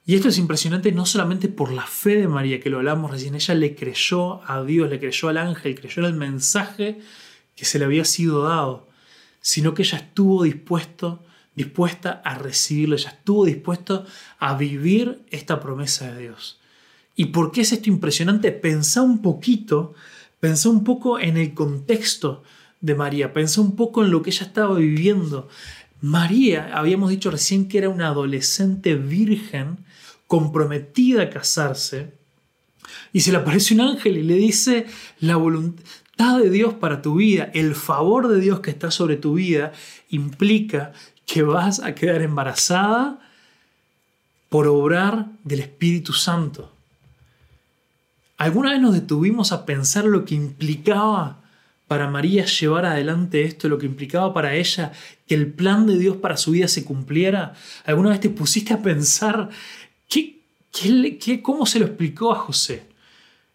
[0.05, 3.33] Y esto es impresionante no solamente por la fe de María, que lo hablamos recién,
[3.33, 6.99] ella le creyó a Dios, le creyó al ángel, creyó en el mensaje
[7.55, 8.87] que se le había sido dado,
[9.41, 11.23] sino que ella estuvo dispuesto,
[11.55, 14.05] dispuesta a recibirlo, ella estuvo dispuesta
[14.37, 16.59] a vivir esta promesa de Dios.
[17.15, 18.51] ¿Y por qué es esto impresionante?
[18.51, 19.95] Pensá un poquito,
[20.39, 22.43] pensá un poco en el contexto
[22.79, 25.47] de María, pensá un poco en lo que ella estaba viviendo,
[26.01, 29.84] María, habíamos dicho recién que era una adolescente virgen
[30.27, 32.13] comprometida a casarse,
[33.13, 34.85] y se le aparece un ángel y le dice
[35.19, 39.35] la voluntad de Dios para tu vida, el favor de Dios que está sobre tu
[39.35, 39.71] vida,
[40.09, 40.93] implica
[41.25, 43.19] que vas a quedar embarazada
[44.49, 46.71] por obrar del Espíritu Santo.
[48.37, 51.41] ¿Alguna vez nos detuvimos a pensar lo que implicaba
[51.87, 54.91] para María llevar adelante esto, lo que implicaba para ella
[55.27, 57.53] que el plan de Dios para su vida se cumpliera?
[57.85, 59.49] ¿Alguna vez te pusiste a pensar
[60.07, 62.83] qué, cómo se lo explicó a José?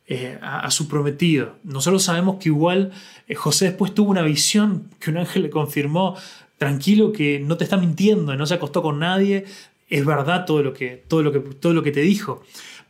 [0.06, 1.54] Eh, a, su prometido.
[1.62, 2.90] Nosotros sabemos que igual
[3.28, 6.16] eh, José después tuvo una visión que un ángel le confirmó,
[6.58, 9.44] tranquilo que no te está mintiendo, no se acostó con nadie,
[9.88, 12.42] es verdad todo lo que, todo lo que, todo lo que te dijo.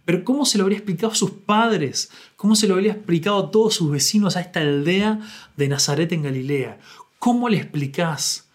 [0.06, 2.10] Pero ¿cómo se lo habría explicado a sus padres?
[2.36, 5.20] ¿Cómo se lo habría explicado a todos sus vecinos a esta aldea
[5.58, 6.78] de Nazaret en Galilea?
[7.18, 8.48] ¿Cómo le explicás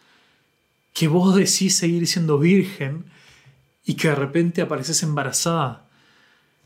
[0.91, 3.05] que vos decís seguir siendo virgen
[3.85, 5.87] y que de repente apareces embarazada?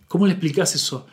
[0.08, 1.08] ¿Cómo le explicás eso?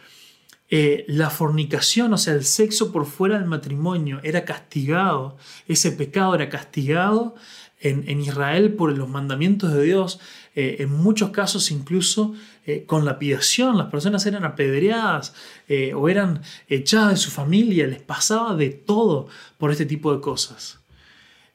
[0.69, 5.37] Eh, la fornicación, o sea, el sexo por fuera del matrimonio, era castigado,
[5.69, 7.37] ese pecado era castigado
[7.81, 10.19] en, Israel por los mandamientos de Dios,
[10.55, 12.35] eh, en muchos casos incluso
[12.65, 15.35] eh, con lapidación, las personas eran apedreadas
[15.69, 19.29] eh, o eran echadas de su familia, les pasaba de todo
[19.59, 20.81] por este tipo de cosas.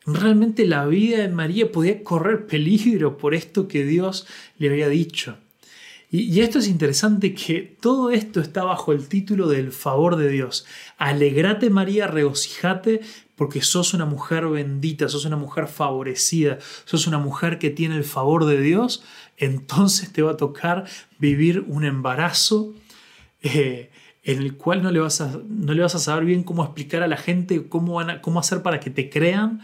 [0.05, 4.25] Realmente la vida de María podía correr peligro por esto que Dios
[4.57, 5.37] le había dicho.
[6.13, 10.65] Y, esto es interesante que todo esto está bajo el título del favor de Dios.
[10.97, 12.99] Alegrate María, regocijate
[13.37, 18.03] porque sos una mujer bendita, sos una mujer favorecida, sos una mujer que tiene el
[18.03, 19.03] favor de Dios,
[19.37, 20.83] entonces te va a tocar
[21.17, 22.73] vivir un embarazo
[23.41, 23.89] eh,
[24.23, 27.03] en el cual no le, vas a, no le vas a saber bien cómo explicar
[27.03, 29.61] a la gente cómo, van cómo hacer para que te crean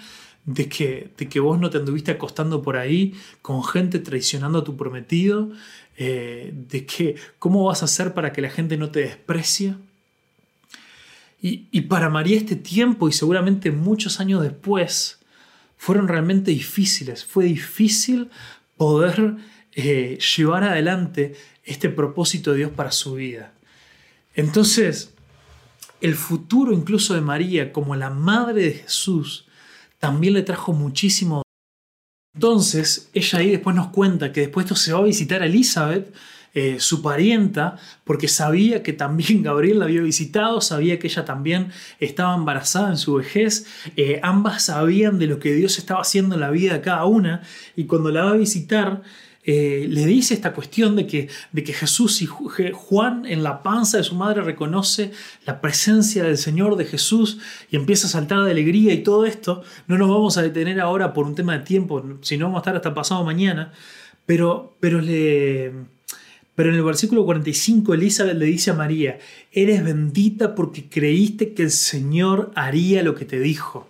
[0.47, 4.63] de que, de que vos no te anduviste acostando por ahí con gente traicionando a
[4.63, 5.51] tu prometido,
[5.97, 9.75] eh, de que cómo vas a hacer para que la gente no te desprecie.
[11.39, 15.19] Y, para María este tiempo y seguramente muchos años después
[15.77, 17.23] fueron realmente difíciles.
[17.23, 18.29] Fue difícil
[18.75, 19.35] poder
[19.73, 23.53] eh, llevar adelante este propósito de Dios para su vida.
[24.33, 25.13] Entonces,
[26.01, 29.46] el futuro incluso de María como la madre de Jesús
[29.99, 31.41] también le trajo muchísimo.
[32.33, 36.13] Entonces, ella ahí después nos cuenta que después esto se va a visitar a Elizabeth,
[36.53, 41.71] eh, su parienta, porque sabía que también Gabriel la había visitado, sabía que ella también
[41.99, 46.41] estaba embarazada en su vejez, eh, ambas sabían de lo que Dios estaba haciendo en
[46.41, 47.41] la vida de cada una,
[47.75, 49.03] y cuando la va a visitar,
[49.49, 53.95] eh, le dice esta cuestión de que, de que Jesús y Juan en la panza
[53.95, 55.13] de su madre reconoce
[55.45, 57.37] la presencia del Señor de Jesús
[57.71, 59.63] y empieza a saltar de alegría y todo esto.
[59.87, 62.59] No nos vamos a detener ahora por un tema de tiempo, si no vamos a
[62.59, 63.71] estar hasta pasado mañana,
[64.25, 65.01] pero, pero.
[65.01, 69.19] Pero en el versículo 45 Elizabeth le dice a María,
[69.51, 73.87] eres bendita porque creíste que el Señor haría lo que te dijo.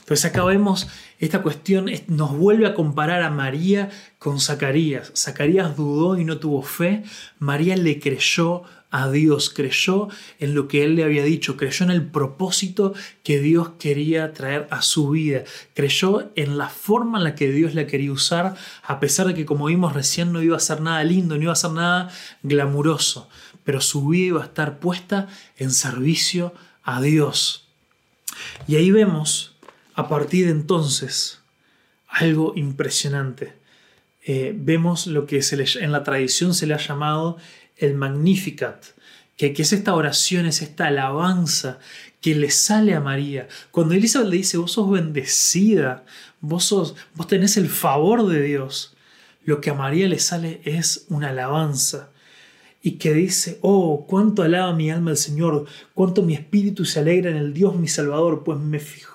[0.00, 0.88] Entonces acá vemos
[1.26, 5.12] esta cuestión, nos vuelve a comparar a María con Zacarías.
[5.16, 7.04] Zacarías dudó y no tuvo fe.
[7.38, 10.08] María le creyó a Dios, creyó
[10.40, 12.92] en lo que él le había dicho, creyó en el propósito
[13.22, 15.44] que Dios quería traer a su vida,
[15.74, 19.46] creyó en la forma en la que Dios la quería usar, a pesar de que
[19.46, 22.10] como vimos recién no iba a ser nada lindo, no iba a ser nada
[22.42, 23.28] glamuroso,
[23.62, 26.52] pero su vida iba a estar puesta en servicio
[26.82, 27.68] a Dios.
[28.66, 29.51] Y ahí vemos
[29.94, 31.40] a partir de entonces,
[32.08, 33.54] algo impresionante.
[34.24, 37.38] Eh, vemos lo que se en la tradición se le ha llamado
[37.76, 38.84] el Magnificat,
[39.36, 41.80] que, es esta oración, es esta alabanza
[42.20, 43.48] que le sale a María.
[43.72, 46.04] Cuando Elizabeth le dice, vos sos bendecida,
[46.40, 48.94] vos, sos, vos tenés el favor de Dios,
[49.44, 52.10] lo que a María le sale es una alabanza.
[52.84, 57.30] Y que dice, oh, cuánto alaba mi alma al Señor, cuánto mi espíritu se alegra
[57.30, 59.11] en el Dios mi Salvador, pues me fijo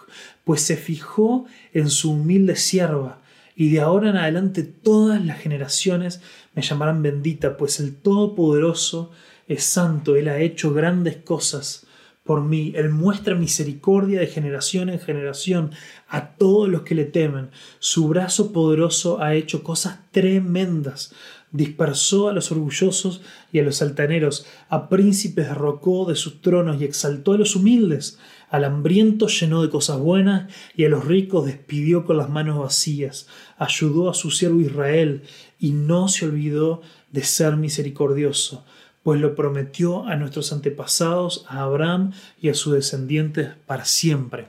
[0.47, 3.19] pues se fijó en su humilde sierva,
[3.53, 6.21] y de ahora en adelante todas las generaciones
[6.55, 9.11] me llamarán bendita, pues el Todopoderoso
[9.49, 11.85] es santo, Él ha hecho grandes cosas
[12.23, 15.71] por mí, Él muestra misericordia de generación en generación
[16.07, 21.13] a todos los que le temen, su brazo poderoso ha hecho cosas tremendas,
[21.51, 23.21] dispersó a los orgullosos
[23.51, 28.17] y a los altaneros, a príncipes derrocó de sus tronos y exaltó a los humildes,
[28.49, 33.27] al hambriento llenó de cosas buenas y a los ricos despidió con las manos vacías.
[33.57, 35.23] Ayudó a su siervo Israel
[35.59, 36.81] y no se olvidó
[37.11, 38.63] de ser misericordioso,
[39.03, 44.47] pues lo prometió a nuestros antepasados, a Abraham y a sus descendientes para siempre.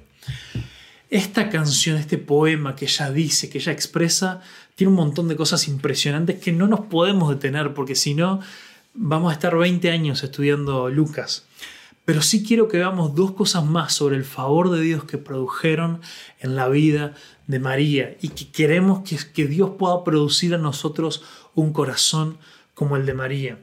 [1.10, 4.42] esta canción, este poema que ella dice, que ella expresa,
[4.74, 8.40] tiene un montón de cosas impresionantes que no nos podemos detener porque si no
[8.94, 11.46] vamos a estar 20 años estudiando Lucas.
[12.08, 16.00] Pero sí quiero que veamos dos cosas más sobre el favor de Dios que produjeron
[16.40, 17.14] en la vida
[17.46, 19.02] de María y que queremos
[19.34, 21.22] que, Dios pueda producir a nosotros
[21.54, 22.38] un corazón
[22.72, 23.58] como el de María.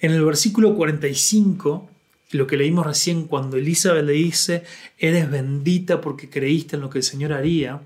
[0.00, 1.88] En el versículo 45
[2.32, 4.64] lo que leímos recién cuando Elizabeth le dice,
[4.98, 7.80] eres bendita porque creíste en lo que el Señor haría,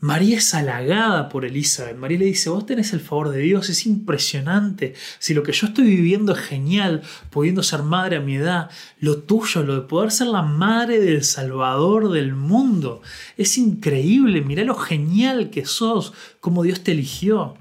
[0.00, 1.96] María es halagada por Elizabeth.
[1.96, 4.94] María le dice, vos tenés el favor de Dios, es impresionante.
[5.18, 8.70] Si lo que yo estoy viviendo es genial, pudiendo ser madre a mi edad,
[9.00, 13.02] lo tuyo, lo de poder ser la madre del Salvador del mundo,
[13.36, 14.40] es increíble.
[14.42, 17.56] Mirá lo genial que sos, cómo Dios te eligió.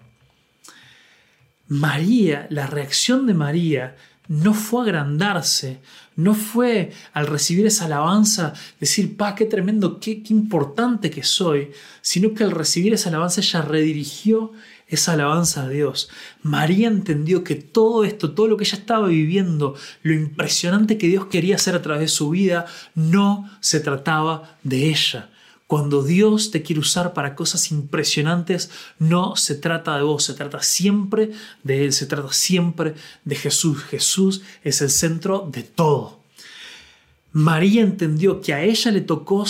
[1.67, 3.95] María, la reacción de María
[4.27, 5.79] no fue agrandarse,
[6.18, 11.72] no fue al recibir esa alabanza decir, pa, qué tremendo, qué, qué, importante que soy,
[12.01, 14.51] sino que al recibir esa alabanza ella redirigió
[14.88, 16.09] esa alabanza a Dios.
[16.41, 21.28] María entendió que todo esto, todo lo que ella estaba viviendo, lo impresionante que Dios
[21.28, 22.65] quería hacer a través de su vida,
[22.95, 25.30] no se trataba de ella,
[25.68, 30.61] cuando Dios te quiere usar para cosas impresionantes, no se trata de vos, se trata
[30.63, 31.32] siempre
[31.63, 32.95] de Él, se trata siempre
[33.26, 33.84] de Jesús.
[33.84, 36.22] Jesús es el centro de todo.
[37.34, 39.45] María entendió que a ella le tocó,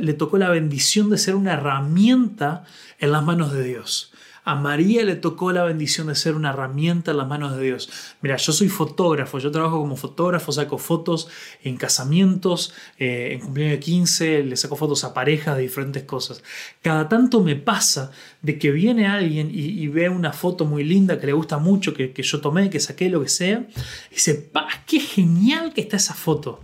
[0.00, 2.64] le tocó la bendición de ser una herramienta
[2.98, 4.09] en las manos de Dios.
[4.50, 7.88] A María le tocó la bendición de ser una herramienta en las manos de Dios.
[8.20, 11.28] Mira, yo soy fotógrafo, yo trabajo como fotógrafo, saco fotos
[11.62, 16.42] en casamientos, eh, en cumpleaños de 15, le saco fotos a parejas de diferentes cosas.
[16.82, 18.10] Cada tanto me pasa
[18.42, 22.12] de que viene alguien y, ve una foto muy linda que le gusta mucho, que,
[22.12, 23.68] yo tomé, que saqué, lo que sea,
[24.10, 24.50] y dice.
[24.84, 26.58] ¡Qué genial que está esa foto!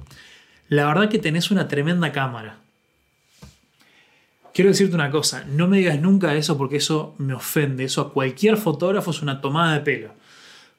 [0.69, 2.66] La verdad que tenés una tremenda cámara.
[4.57, 8.11] Quiero decirte una cosa, no me digas nunca eso porque eso me ofende, eso a
[8.11, 10.15] cualquier fotógrafo es una tomada de pelo.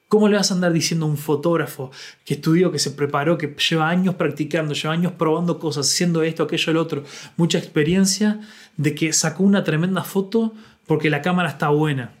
[0.08, 1.92] ¿Cómo le vas a andar diciendo a un fotógrafo
[2.24, 6.42] que estudió, que se preparó, que lleva años practicando, lleva años probando cosas, haciendo esto,
[6.42, 7.04] aquello, el otro,
[7.36, 8.40] mucha experiencia,
[8.76, 10.54] de que sacó una tremenda foto
[10.88, 12.14] porque la cámara está buena?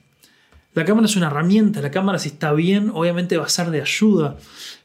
[0.74, 3.80] La cámara es una herramienta, la cámara si está bien, obviamente va a ser de
[3.80, 4.36] ayuda,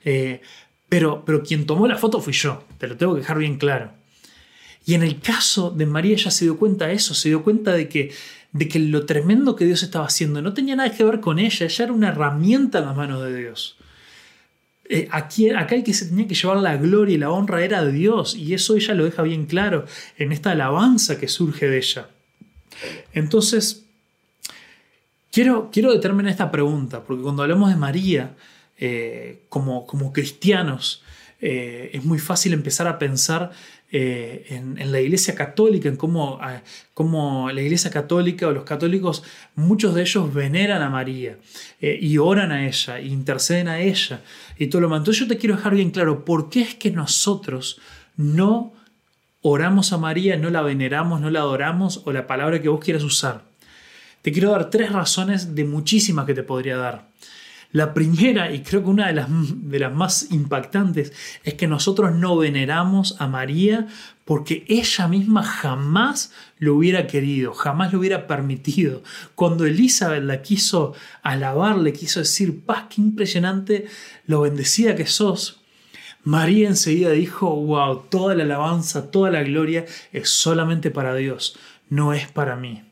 [0.03, 0.41] eh,
[0.89, 3.91] pero, pero quien tomó la foto fui yo, te lo tengo que dejar bien claro.
[4.85, 7.73] Y en el caso de María ella se dio cuenta de eso, se dio cuenta
[7.73, 8.11] de que,
[8.51, 11.65] de que lo tremendo que Dios estaba haciendo no tenía nada que ver con ella,
[11.65, 13.77] ella era una herramienta en las manos de Dios.
[14.89, 17.85] Eh, aquí, acá el que se tenía que llevar la gloria y la honra era
[17.85, 19.85] Dios, y eso ella lo deja bien claro
[20.17, 22.09] en esta alabanza que surge de ella.
[23.13, 23.85] Entonces,
[25.31, 28.35] quiero, quiero determinar esta pregunta, porque cuando hablamos de María
[28.77, 31.01] eh, como, como cristianos,
[31.39, 33.51] eh, es muy fácil empezar a pensar
[33.95, 36.39] eh, en, la Iglesia Católica, en cómo,
[37.51, 39.21] la Iglesia Católica o los católicos,
[39.53, 41.37] muchos de ellos veneran a María
[41.79, 44.21] eh, y oran a ella, e interceden a ella
[44.57, 45.01] y todo lo demás.
[45.01, 47.79] Entonces yo te quiero dejar bien claro, ¿por qué es que nosotros
[48.17, 48.73] no
[49.43, 53.03] oramos a María, no la veneramos, no la adoramos o la palabra que vos quieras
[53.03, 53.43] usar?
[54.23, 57.09] Te quiero dar tres razones de muchísimas que te podría dar.
[57.73, 61.11] La primera, y creo que una de las, de las más impactantes,
[61.43, 63.87] es que nosotros no veneramos a María
[64.25, 69.01] porque ella misma jamás lo hubiera querido, jamás lo hubiera permitido.
[69.33, 70.93] Cuando Elizabeth la quiso
[71.23, 73.87] alabar, le quiso decir, paz, qué impresionante
[74.27, 75.59] lo bendecida que sos,
[76.23, 81.57] María enseguida dijo, wow, toda la alabanza, toda la gloria es solamente para Dios,
[81.89, 82.83] no es para mí.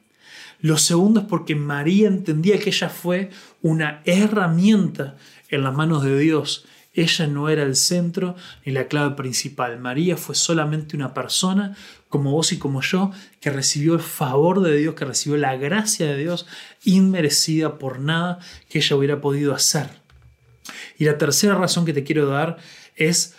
[0.60, 5.18] Lo segundo es porque María entendía que ella fue una herramienta
[5.50, 6.66] en las manos de Dios.
[6.94, 8.36] Ella no era el centro
[8.66, 9.80] ni la clave principal.
[9.80, 11.76] María fue solamente una persona
[12.10, 16.08] como vos y como yo que recibió el favor de Dios, que recibió la gracia
[16.08, 16.46] de Dios
[16.84, 18.40] inmerecida por nada
[18.70, 19.90] que ella hubiera podido hacer.
[20.98, 22.58] Y la tercera razón que te quiero dar
[22.96, 23.36] es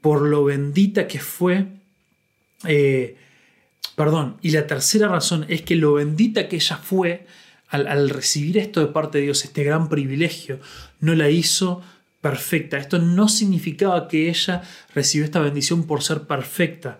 [0.00, 1.68] por lo bendita que fue
[2.64, 3.16] eh,
[3.96, 7.26] Perdón, y la tercera razón es que lo bendita que ella fue
[7.68, 10.60] al, recibir esto de parte de Dios, este gran privilegio,
[11.00, 11.82] no la hizo
[12.20, 12.78] perfecta.
[12.78, 14.62] Esto no significaba que ella
[14.94, 16.98] recibió esta bendición por ser perfecta.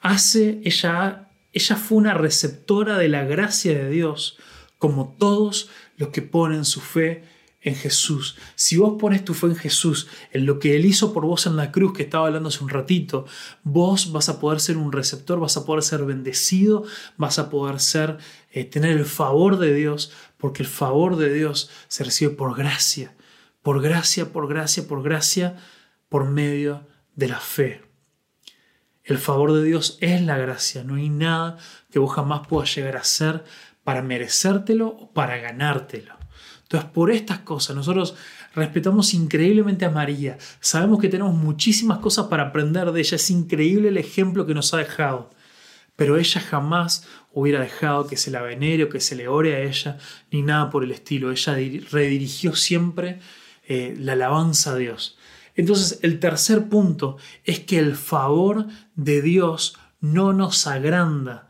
[0.00, 4.38] Hace, ella, ella fue una receptora de la gracia de Dios,
[4.78, 7.24] como todos los que ponen su fe
[7.66, 8.36] en Jesús.
[8.54, 11.56] Si vos pones tu fe en Jesús, en lo que Él hizo por vos en
[11.56, 13.26] la cruz, que estaba hablando hace un ratito,
[13.64, 16.84] vos vas a poder ser un receptor, vas a poder ser bendecido,
[17.16, 18.18] vas a poder ser,
[18.52, 23.16] eh, tener el favor de Dios, porque el favor de Dios se recibe por gracia,
[23.62, 25.56] por gracia, por gracia, por gracia,
[26.08, 26.86] por medio
[27.16, 27.82] de la fe.
[29.02, 30.84] El favor de Dios es la gracia.
[30.84, 31.58] No hay nada
[31.90, 33.42] que vos jamás puedas llegar a hacer
[33.82, 36.16] para merecértelo o para ganártelo.
[36.66, 38.16] Entonces, por estas cosas, nosotros
[38.52, 40.36] respetamos increíblemente a María.
[40.58, 43.14] Sabemos que tenemos muchísimas cosas para aprender de ella.
[43.14, 45.30] Es increíble el ejemplo que nos ha dejado.
[45.94, 49.60] Pero ella jamás hubiera dejado que se la venere o que se le ore a
[49.60, 49.98] ella,
[50.32, 51.30] ni nada por el estilo.
[51.30, 53.20] Ella redirigió siempre
[53.68, 55.16] eh, la alabanza a Dios.
[55.54, 61.48] Entonces, el tercer punto es que el favor de Dios no nos agranda,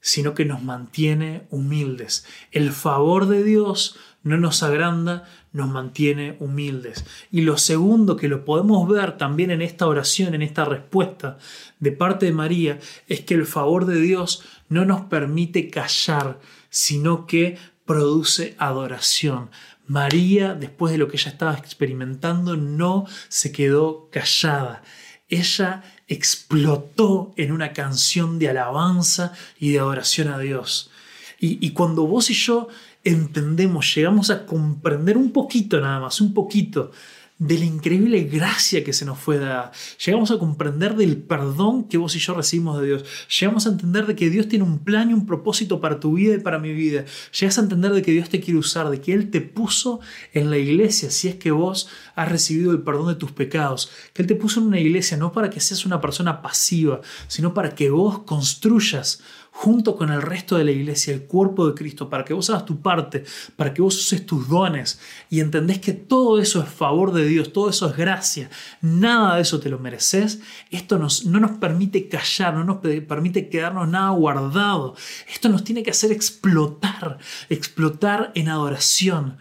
[0.00, 2.26] sino que nos mantiene humildes.
[2.50, 7.04] El favor de Dios no nos agranda, nos mantiene humildes.
[7.30, 11.38] Y lo segundo que lo podemos ver también en esta oración, en esta respuesta
[11.78, 17.26] de parte de María, es que el favor de Dios no nos permite callar, sino
[17.26, 19.50] que produce adoración.
[19.86, 24.82] María, después de lo que ella estaba experimentando, no se quedó callada.
[25.28, 30.90] Ella explotó en una canción de alabanza y de adoración a Dios.
[31.38, 32.68] Y, y cuando vos y yo
[33.04, 36.90] entendemos, llegamos a comprender un poquito nada más, un poquito
[37.38, 39.72] de la increíble gracia que se nos fue dada.
[40.04, 43.04] Llegamos a comprender del perdón que vos y yo recibimos de Dios.
[43.40, 46.34] Llegamos a entender de que Dios tiene un plan y un propósito para tu vida
[46.34, 47.04] y para mi vida.
[47.38, 50.00] Llegas a entender de que Dios te quiere usar, de que Él te puso
[50.32, 53.90] en la iglesia si es que vos has recibido el perdón de tus pecados.
[54.12, 57.52] Que Él te puso en una iglesia no para que seas una persona pasiva, sino
[57.52, 59.22] para que vos construyas
[59.56, 62.66] junto con el resto de la iglesia, el cuerpo de Cristo, para que vos hagas
[62.66, 63.24] tu parte,
[63.54, 65.00] para que vos uses tus dones
[65.30, 68.50] y entendés que todo eso es favor de Dios, todo eso es gracia,
[68.82, 70.40] nada de eso te lo mereces,
[70.72, 74.96] esto nos, no nos permite callar, no nos permite quedarnos nada guardado,
[75.32, 79.38] esto nos tiene que hacer explotar, explotar en adoración,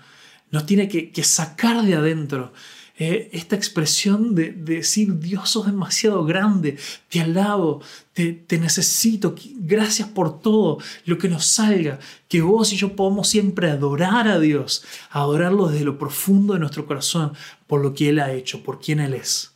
[0.51, 2.53] nos tiene que, que sacar de adentro.
[2.95, 6.77] Eh, esta expresión de, decir, Dios sos demasiado grande,
[7.09, 7.81] te alabo,
[8.13, 13.71] te, necesito, gracias por todo, lo que nos salga, que vos y yo podamos siempre
[13.71, 17.33] adorar a Dios, adorarlo desde lo profundo de nuestro corazón,
[17.65, 19.53] por lo que Él ha hecho, por quien Él es.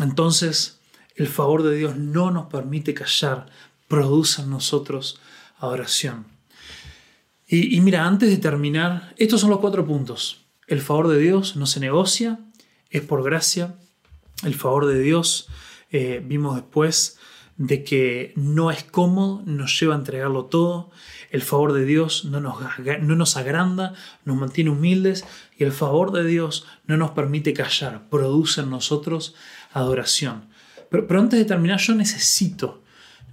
[0.00, 0.80] Entonces,
[1.14, 3.46] el favor de Dios no nos permite callar,
[3.86, 5.20] produce en nosotros
[5.58, 6.26] adoración.
[7.50, 10.47] Y, mira, antes de terminar, estos son los cuatro puntos.
[10.68, 12.38] El favor de Dios no se negocia,
[12.90, 13.74] es por gracia.
[14.44, 15.48] El favor de Dios,
[15.90, 17.18] eh, vimos después,
[17.56, 20.90] de que no es cómodo, nos lleva a entregarlo todo.
[21.30, 22.56] El favor de Dios no nos,
[23.00, 23.94] no nos agranda,
[24.24, 25.24] nos mantiene humildes
[25.58, 29.34] y el favor de Dios no nos permite callar, produce en nosotros
[29.72, 30.48] adoración.
[30.90, 32.82] Pero, antes de terminar, yo necesito,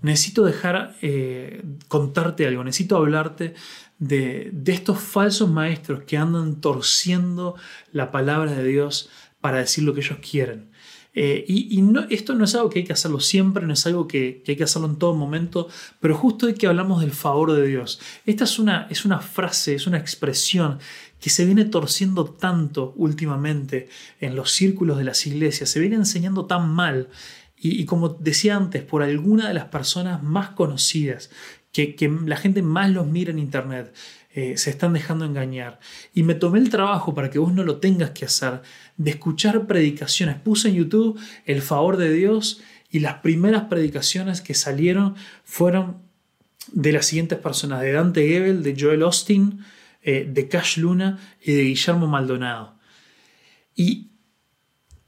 [0.02, 3.56] necesito dejar, eh, contarte algo, necesito hablarte
[4.00, 7.56] de, estos falsos maestros que andan torciendo
[7.91, 9.10] la palabra de Dios
[9.41, 10.72] para decir lo que ellos quieren.
[11.18, 14.06] Eh, y, no, esto no es algo que hay que hacerlo siempre, no es algo
[14.06, 15.70] que, hay que hacerlo en todo momento,
[16.02, 19.76] pero justo hoy que hablamos del favor de Dios, esta es una, es una frase,
[19.76, 20.80] es una expresión
[21.22, 23.88] que se viene torciendo tanto últimamente
[24.20, 27.08] en los círculos de las iglesias, se viene enseñando tan mal
[27.58, 31.32] y, como decía antes, por alguna de las personas más conocidas,
[31.76, 33.94] que, la gente más los mira en Internet,
[34.34, 35.80] eh, se están dejando engañar.
[36.14, 38.62] Y me tomé el trabajo para que vos no lo tengas que hacer,
[38.98, 40.38] de escuchar predicaciones.
[40.38, 45.98] Puse en YouTube el favor de Dios y las primeras predicaciones que salieron fueron
[46.72, 49.60] de las siguientes personas, de Dante Gebel, de Joel Austin,
[50.02, 52.76] eh, de Cash Luna y de Guillermo Maldonado.
[53.76, 54.12] Y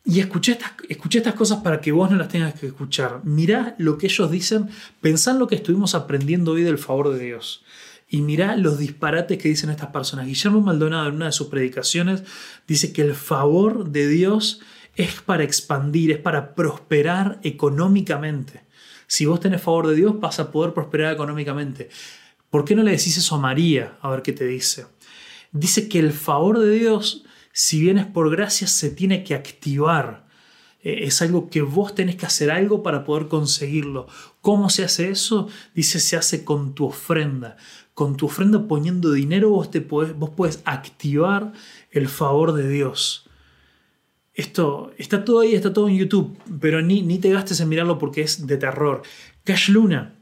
[0.09, 3.19] y escuché estas, escuché estas cosas para que vos no las tengas que escuchar.
[3.25, 4.69] Mirá lo que ellos dicen,
[5.01, 7.65] pensá en lo que estuvimos aprendiendo hoy del favor de Dios.
[8.07, 10.25] Y mirá los disparates que dicen estas personas.
[10.25, 12.23] Guillermo Maldonado en una de sus predicaciones
[12.69, 14.61] dice que el favor de Dios
[14.95, 18.63] es para expandir, es para prosperar económicamente.
[19.07, 21.89] Si vos tenés favor de Dios vas a poder prosperar económicamente.
[22.49, 23.97] ¿Por qué no le decís eso a María?
[24.01, 24.85] A ver qué te dice.
[25.51, 27.25] Dice que el favor de Dios
[27.57, 30.27] si bien es por gracia, se tiene que activar.
[30.83, 34.05] Eh, es algo que vos tenés que hacer algo para poder conseguirlo.
[34.41, 35.47] ¿Cómo se hace eso?
[35.73, 37.57] Dice, se hace con tu ofrenda.
[37.95, 41.51] Con tu ofrenda poniendo dinero vos, te podés, vos puedes activar
[41.89, 43.27] el favor de Dios.
[44.35, 47.97] Esto está todo ahí, está todo en YouTube, pero ni, ni te gastes en mirarlo
[47.97, 49.01] porque es de terror.
[49.43, 50.13] Cash Luna,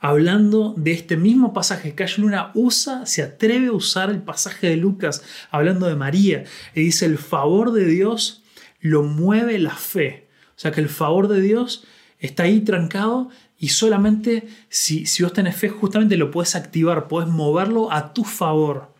[0.00, 1.94] hablando de este mismo pasaje.
[1.94, 6.44] Cash Luna usa, se atreve a usar el pasaje de Lucas hablando de María
[6.74, 8.42] y dice, el favor de Dios
[8.80, 10.28] lo mueve la fe.
[10.56, 11.84] O sea que el favor de Dios
[12.18, 13.28] está ahí trancado
[13.58, 18.24] y solamente si, si vos tenés fe justamente lo puedes activar, puedes moverlo a tu
[18.24, 18.94] favor.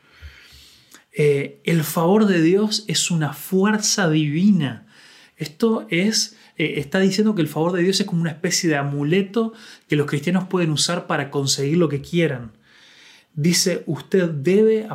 [1.13, 4.87] Eh, el favor de Dios es una fuerza divina
[5.37, 8.77] Esto es, eh, está diciendo que el favor de Dios es como una especie de
[8.77, 9.55] amuleto
[9.89, 12.53] que los cristianos pueden usar para conseguir lo que quieran.
[13.35, 14.87] Dice, usted debe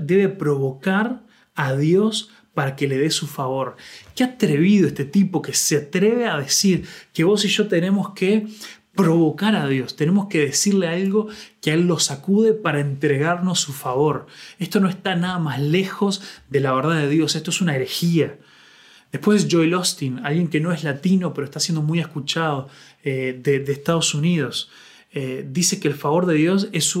[0.00, 1.22] debe provocar
[1.56, 3.76] a Dios para que le dé su favor.
[4.14, 8.46] Qué atrevido este tipo que se atreve a decir que vos y yo tenemos que
[8.94, 11.26] provocar a Dios, tenemos que decirle algo
[11.60, 14.28] que a Él lo sacude para entregarnos su favor.
[14.60, 18.38] Esto no está nada más lejos de la verdad de Dios, esto es una herejía.
[19.16, 22.68] Después Joel Austin, alguien que no es latino pero está siendo muy escuchado
[23.02, 24.68] eh, de, Estados Unidos,
[25.10, 26.94] eh, dice que el favor de Dios es,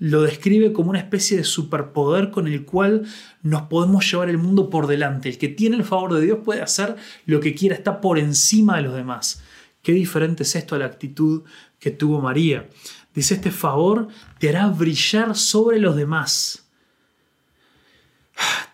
[0.00, 3.04] lo describe como una especie de superpoder con el cual
[3.44, 5.28] nos podemos llevar el mundo por delante.
[5.28, 6.96] El que tiene el favor de Dios puede hacer
[7.26, 9.40] lo que quiera, está por encima de los demás.
[9.82, 11.44] Qué diferente es esto a la actitud
[11.78, 12.68] que tuvo María.
[13.14, 14.08] Dice, este favor
[14.40, 16.66] te hará brillar sobre los demás.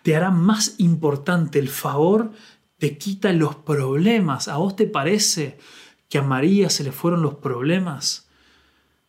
[0.01, 1.59] Te hará más importante.
[1.59, 2.31] El favor
[2.79, 4.47] te quita los problemas.
[4.47, 5.57] ¿A vos te parece
[6.07, 8.27] que a María se le fueron los problemas?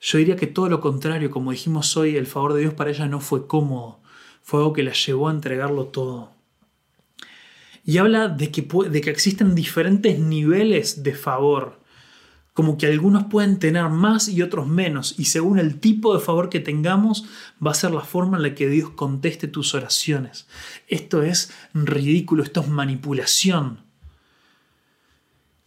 [0.00, 3.06] Yo diría que todo lo contrario, como dijimos hoy, el favor de Dios para ella
[3.06, 4.00] no fue cómodo,
[4.42, 6.32] fue algo que la llevó a entregarlo todo.
[7.84, 11.79] Y habla de que, de que existen diferentes niveles de favor
[12.60, 16.50] como que algunos pueden tener más y otros menos, y según el tipo de favor
[16.50, 17.24] que tengamos,
[17.66, 20.46] va a ser la forma en la que Dios conteste tus oraciones.
[20.86, 23.80] Esto es ridículo, esto es manipulación.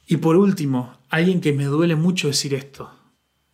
[0.06, 2.92] Y por último, alguien que me duele mucho decir esto,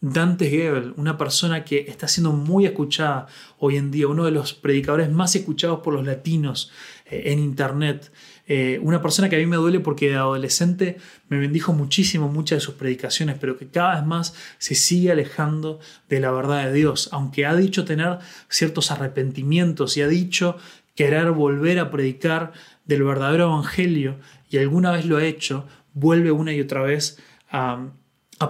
[0.02, 3.28] Dante Gebel, una persona que está siendo muy escuchada
[3.58, 6.74] hoy en día, uno de los predicadores más escuchados por los latinos
[7.06, 8.12] eh, en Internet,
[8.52, 10.98] eh, una persona que a mí me duele porque de adolescente
[11.28, 15.80] me bendijo muchísimo muchas de sus predicaciones, pero que cada vez más se sigue alejando
[16.10, 18.18] de la verdad de Dios, aunque ha dicho tener
[18.50, 20.58] ciertos arrepentimientos y ha dicho
[20.96, 22.54] querer volver a predicar
[22.86, 24.18] del verdadero evangelio
[24.50, 27.20] y alguna vez lo ha hecho, vuelve una y otra vez
[27.52, 27.92] a,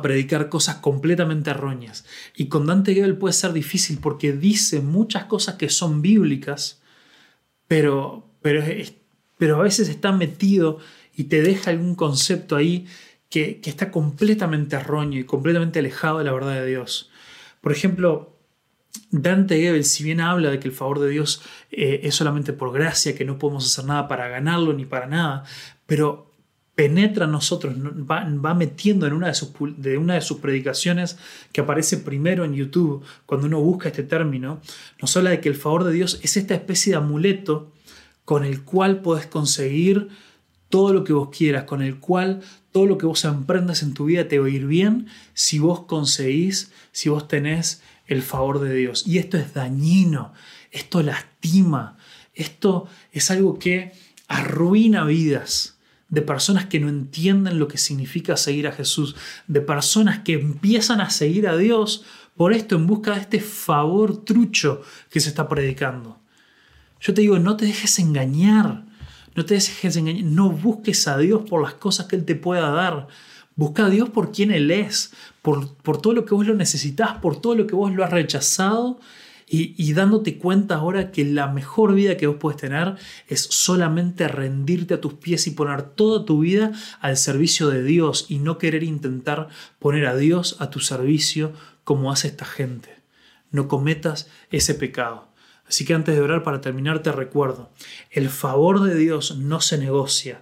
[0.01, 2.05] predicar cosas completamente erróneas.
[2.37, 6.81] Y con Dante Gebel puede ser difícil porque dice muchas cosas que son bíblicas,
[7.67, 8.93] pero, pero es,
[9.39, 10.79] pero a veces está metido
[11.15, 12.85] y te deja algún concepto ahí
[13.29, 17.09] que, está completamente erróneo y completamente alejado de la verdad de Dios.
[17.61, 18.35] Por ejemplo,
[19.11, 22.73] Dante Gebel, si bien habla de que el favor de Dios eh, es solamente por
[22.73, 25.45] gracia, que no podemos hacer nada para ganarlo ni para nada,
[25.85, 26.33] pero
[26.75, 31.17] penetra en nosotros, va, metiendo en una de, sus, de una de sus predicaciones
[31.53, 34.59] que aparece primero en YouTube, cuando uno busca este término,
[35.01, 37.71] nos habla de que el favor de Dios es esta especie de amuleto
[38.29, 40.09] con el cual podés conseguir
[40.69, 44.05] todo lo que vos quieras, con el cual todo lo que vos emprendas en tu
[44.05, 48.71] vida te va a ir bien si vos conseguís, si vos tenés el favor de
[48.75, 49.07] Dios.
[49.07, 50.31] Y esto es dañino,
[50.69, 51.97] esto lastima,
[52.35, 53.93] esto es algo que
[54.27, 59.15] arruina vidas de personas que no entienden lo que significa seguir a Jesús,
[59.47, 62.05] de personas que empiezan a seguir a Dios
[62.37, 66.18] por esto en busca de este favor trucho que se está predicando.
[66.99, 68.85] Yo te digo, no te dejes engañar.
[69.35, 70.23] No te dejes engañar.
[70.23, 73.07] No busques a Dios por las cosas que Él te pueda dar.
[73.55, 77.17] Busca a Dios por quien Él es, por, por todo lo que vos lo necesitas,
[77.17, 78.99] por todo lo que vos lo has rechazado
[79.49, 82.95] y, y, dándote cuenta ahora que la mejor vida que vos puedes tener
[83.27, 86.71] es solamente rendirte a tus pies y poner toda tu vida
[87.01, 91.51] al servicio de Dios y no querer intentar poner a Dios a tu servicio
[91.83, 92.99] como hace esta gente.
[93.51, 95.28] No cometas ese pecado.
[95.69, 97.69] Así que antes de orar para terminar te recuerdo,
[98.09, 100.41] el favor de Dios no se negocia,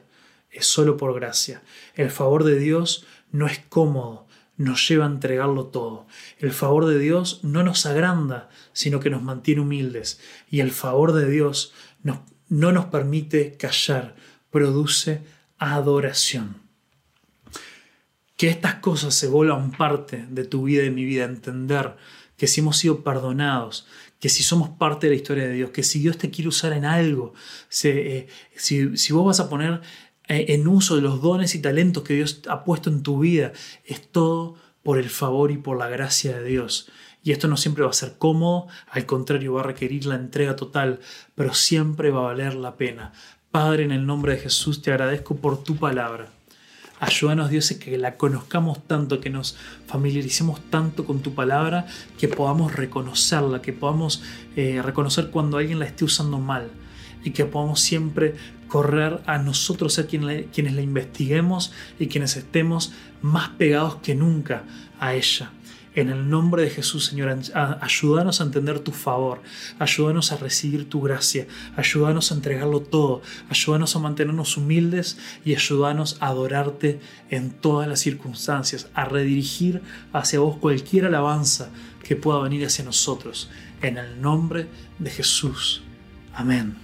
[0.49, 1.61] es solo por gracia.
[1.95, 4.25] El favor de Dios no es cómodo,
[4.55, 6.07] nos lleva a entregarlo todo.
[6.39, 10.21] El favor de Dios no nos agranda, sino que nos mantiene humildes.
[10.49, 11.73] Y el favor de Dios
[12.03, 14.15] no nos permite callar,
[14.49, 15.23] produce
[15.57, 16.55] adoración.
[18.37, 21.97] Que estas cosas se vuelvan parte de tu vida y de mi vida, entender
[22.37, 23.87] que si hemos sido perdonados,
[24.19, 26.73] que si somos parte de la historia de Dios, que si Dios te quiere usar
[26.73, 27.33] en algo,
[27.83, 29.81] eh, si, vos vas a poner
[30.27, 33.53] eh, en uso de los dones y talentos que Dios ha puesto en tu vida,
[33.85, 36.89] es todo por el favor y por la gracia de Dios.
[37.23, 40.55] Y esto no siempre va a ser cómodo, al contrario, va a requerir la entrega
[40.55, 40.99] total,
[41.35, 43.11] pero siempre va a valer la pena.
[43.51, 46.36] Padre, en el nombre de Jesús te agradezco por tu palabra.
[46.99, 51.85] Ayúdanos Dios que la conozcamos tanto, que nos familiaricemos tanto con tu palabra,
[52.17, 54.23] que podamos reconocerla, que podamos
[54.55, 56.71] eh, reconocer cuando alguien la esté usando mal
[57.23, 58.35] y que podamos siempre
[58.67, 64.63] correr a nosotros ser quienes la investiguemos y quienes estemos más pegados que nunca
[64.99, 65.51] a ella.
[65.97, 67.35] En el nombre de Jesús, Señor,
[67.81, 69.41] ayúdanos a entender tu favor,
[69.79, 76.17] ayúdanos a recibir tu gracia, ayúdanos a entregarlo todo, ayúdanos a mantenernos humildes y ayúdanos
[76.19, 76.99] a adorarte
[77.31, 79.81] en todas las circunstancias, a redirigir
[80.13, 81.71] hacia vos cualquier alabanza
[82.03, 83.49] que pueda venir hacia nosotros.
[83.81, 84.67] En el nombre
[84.99, 85.81] de Jesús.
[86.31, 86.75] Amén.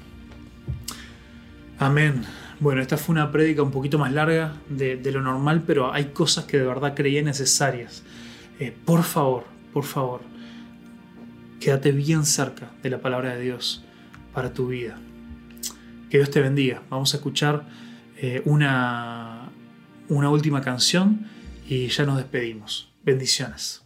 [1.78, 2.24] Amén.
[2.59, 6.45] Bueno, esta fue una prédica un poquito más larga de, lo normal, pero hay cosas
[6.45, 8.03] que de verdad creía necesarias.
[8.60, 10.22] Eh, por favor, por favor,
[11.60, 13.84] quédate bien cerca de la palabra de Dios
[14.34, 14.99] para tu vida.
[16.10, 16.84] Que Dios te bendiga.
[16.89, 17.66] Vamos a escuchar
[18.18, 19.49] eh, una,
[20.10, 21.28] una última canción
[21.68, 22.91] y ya nos despedimos.
[23.04, 23.82] Bendiciones.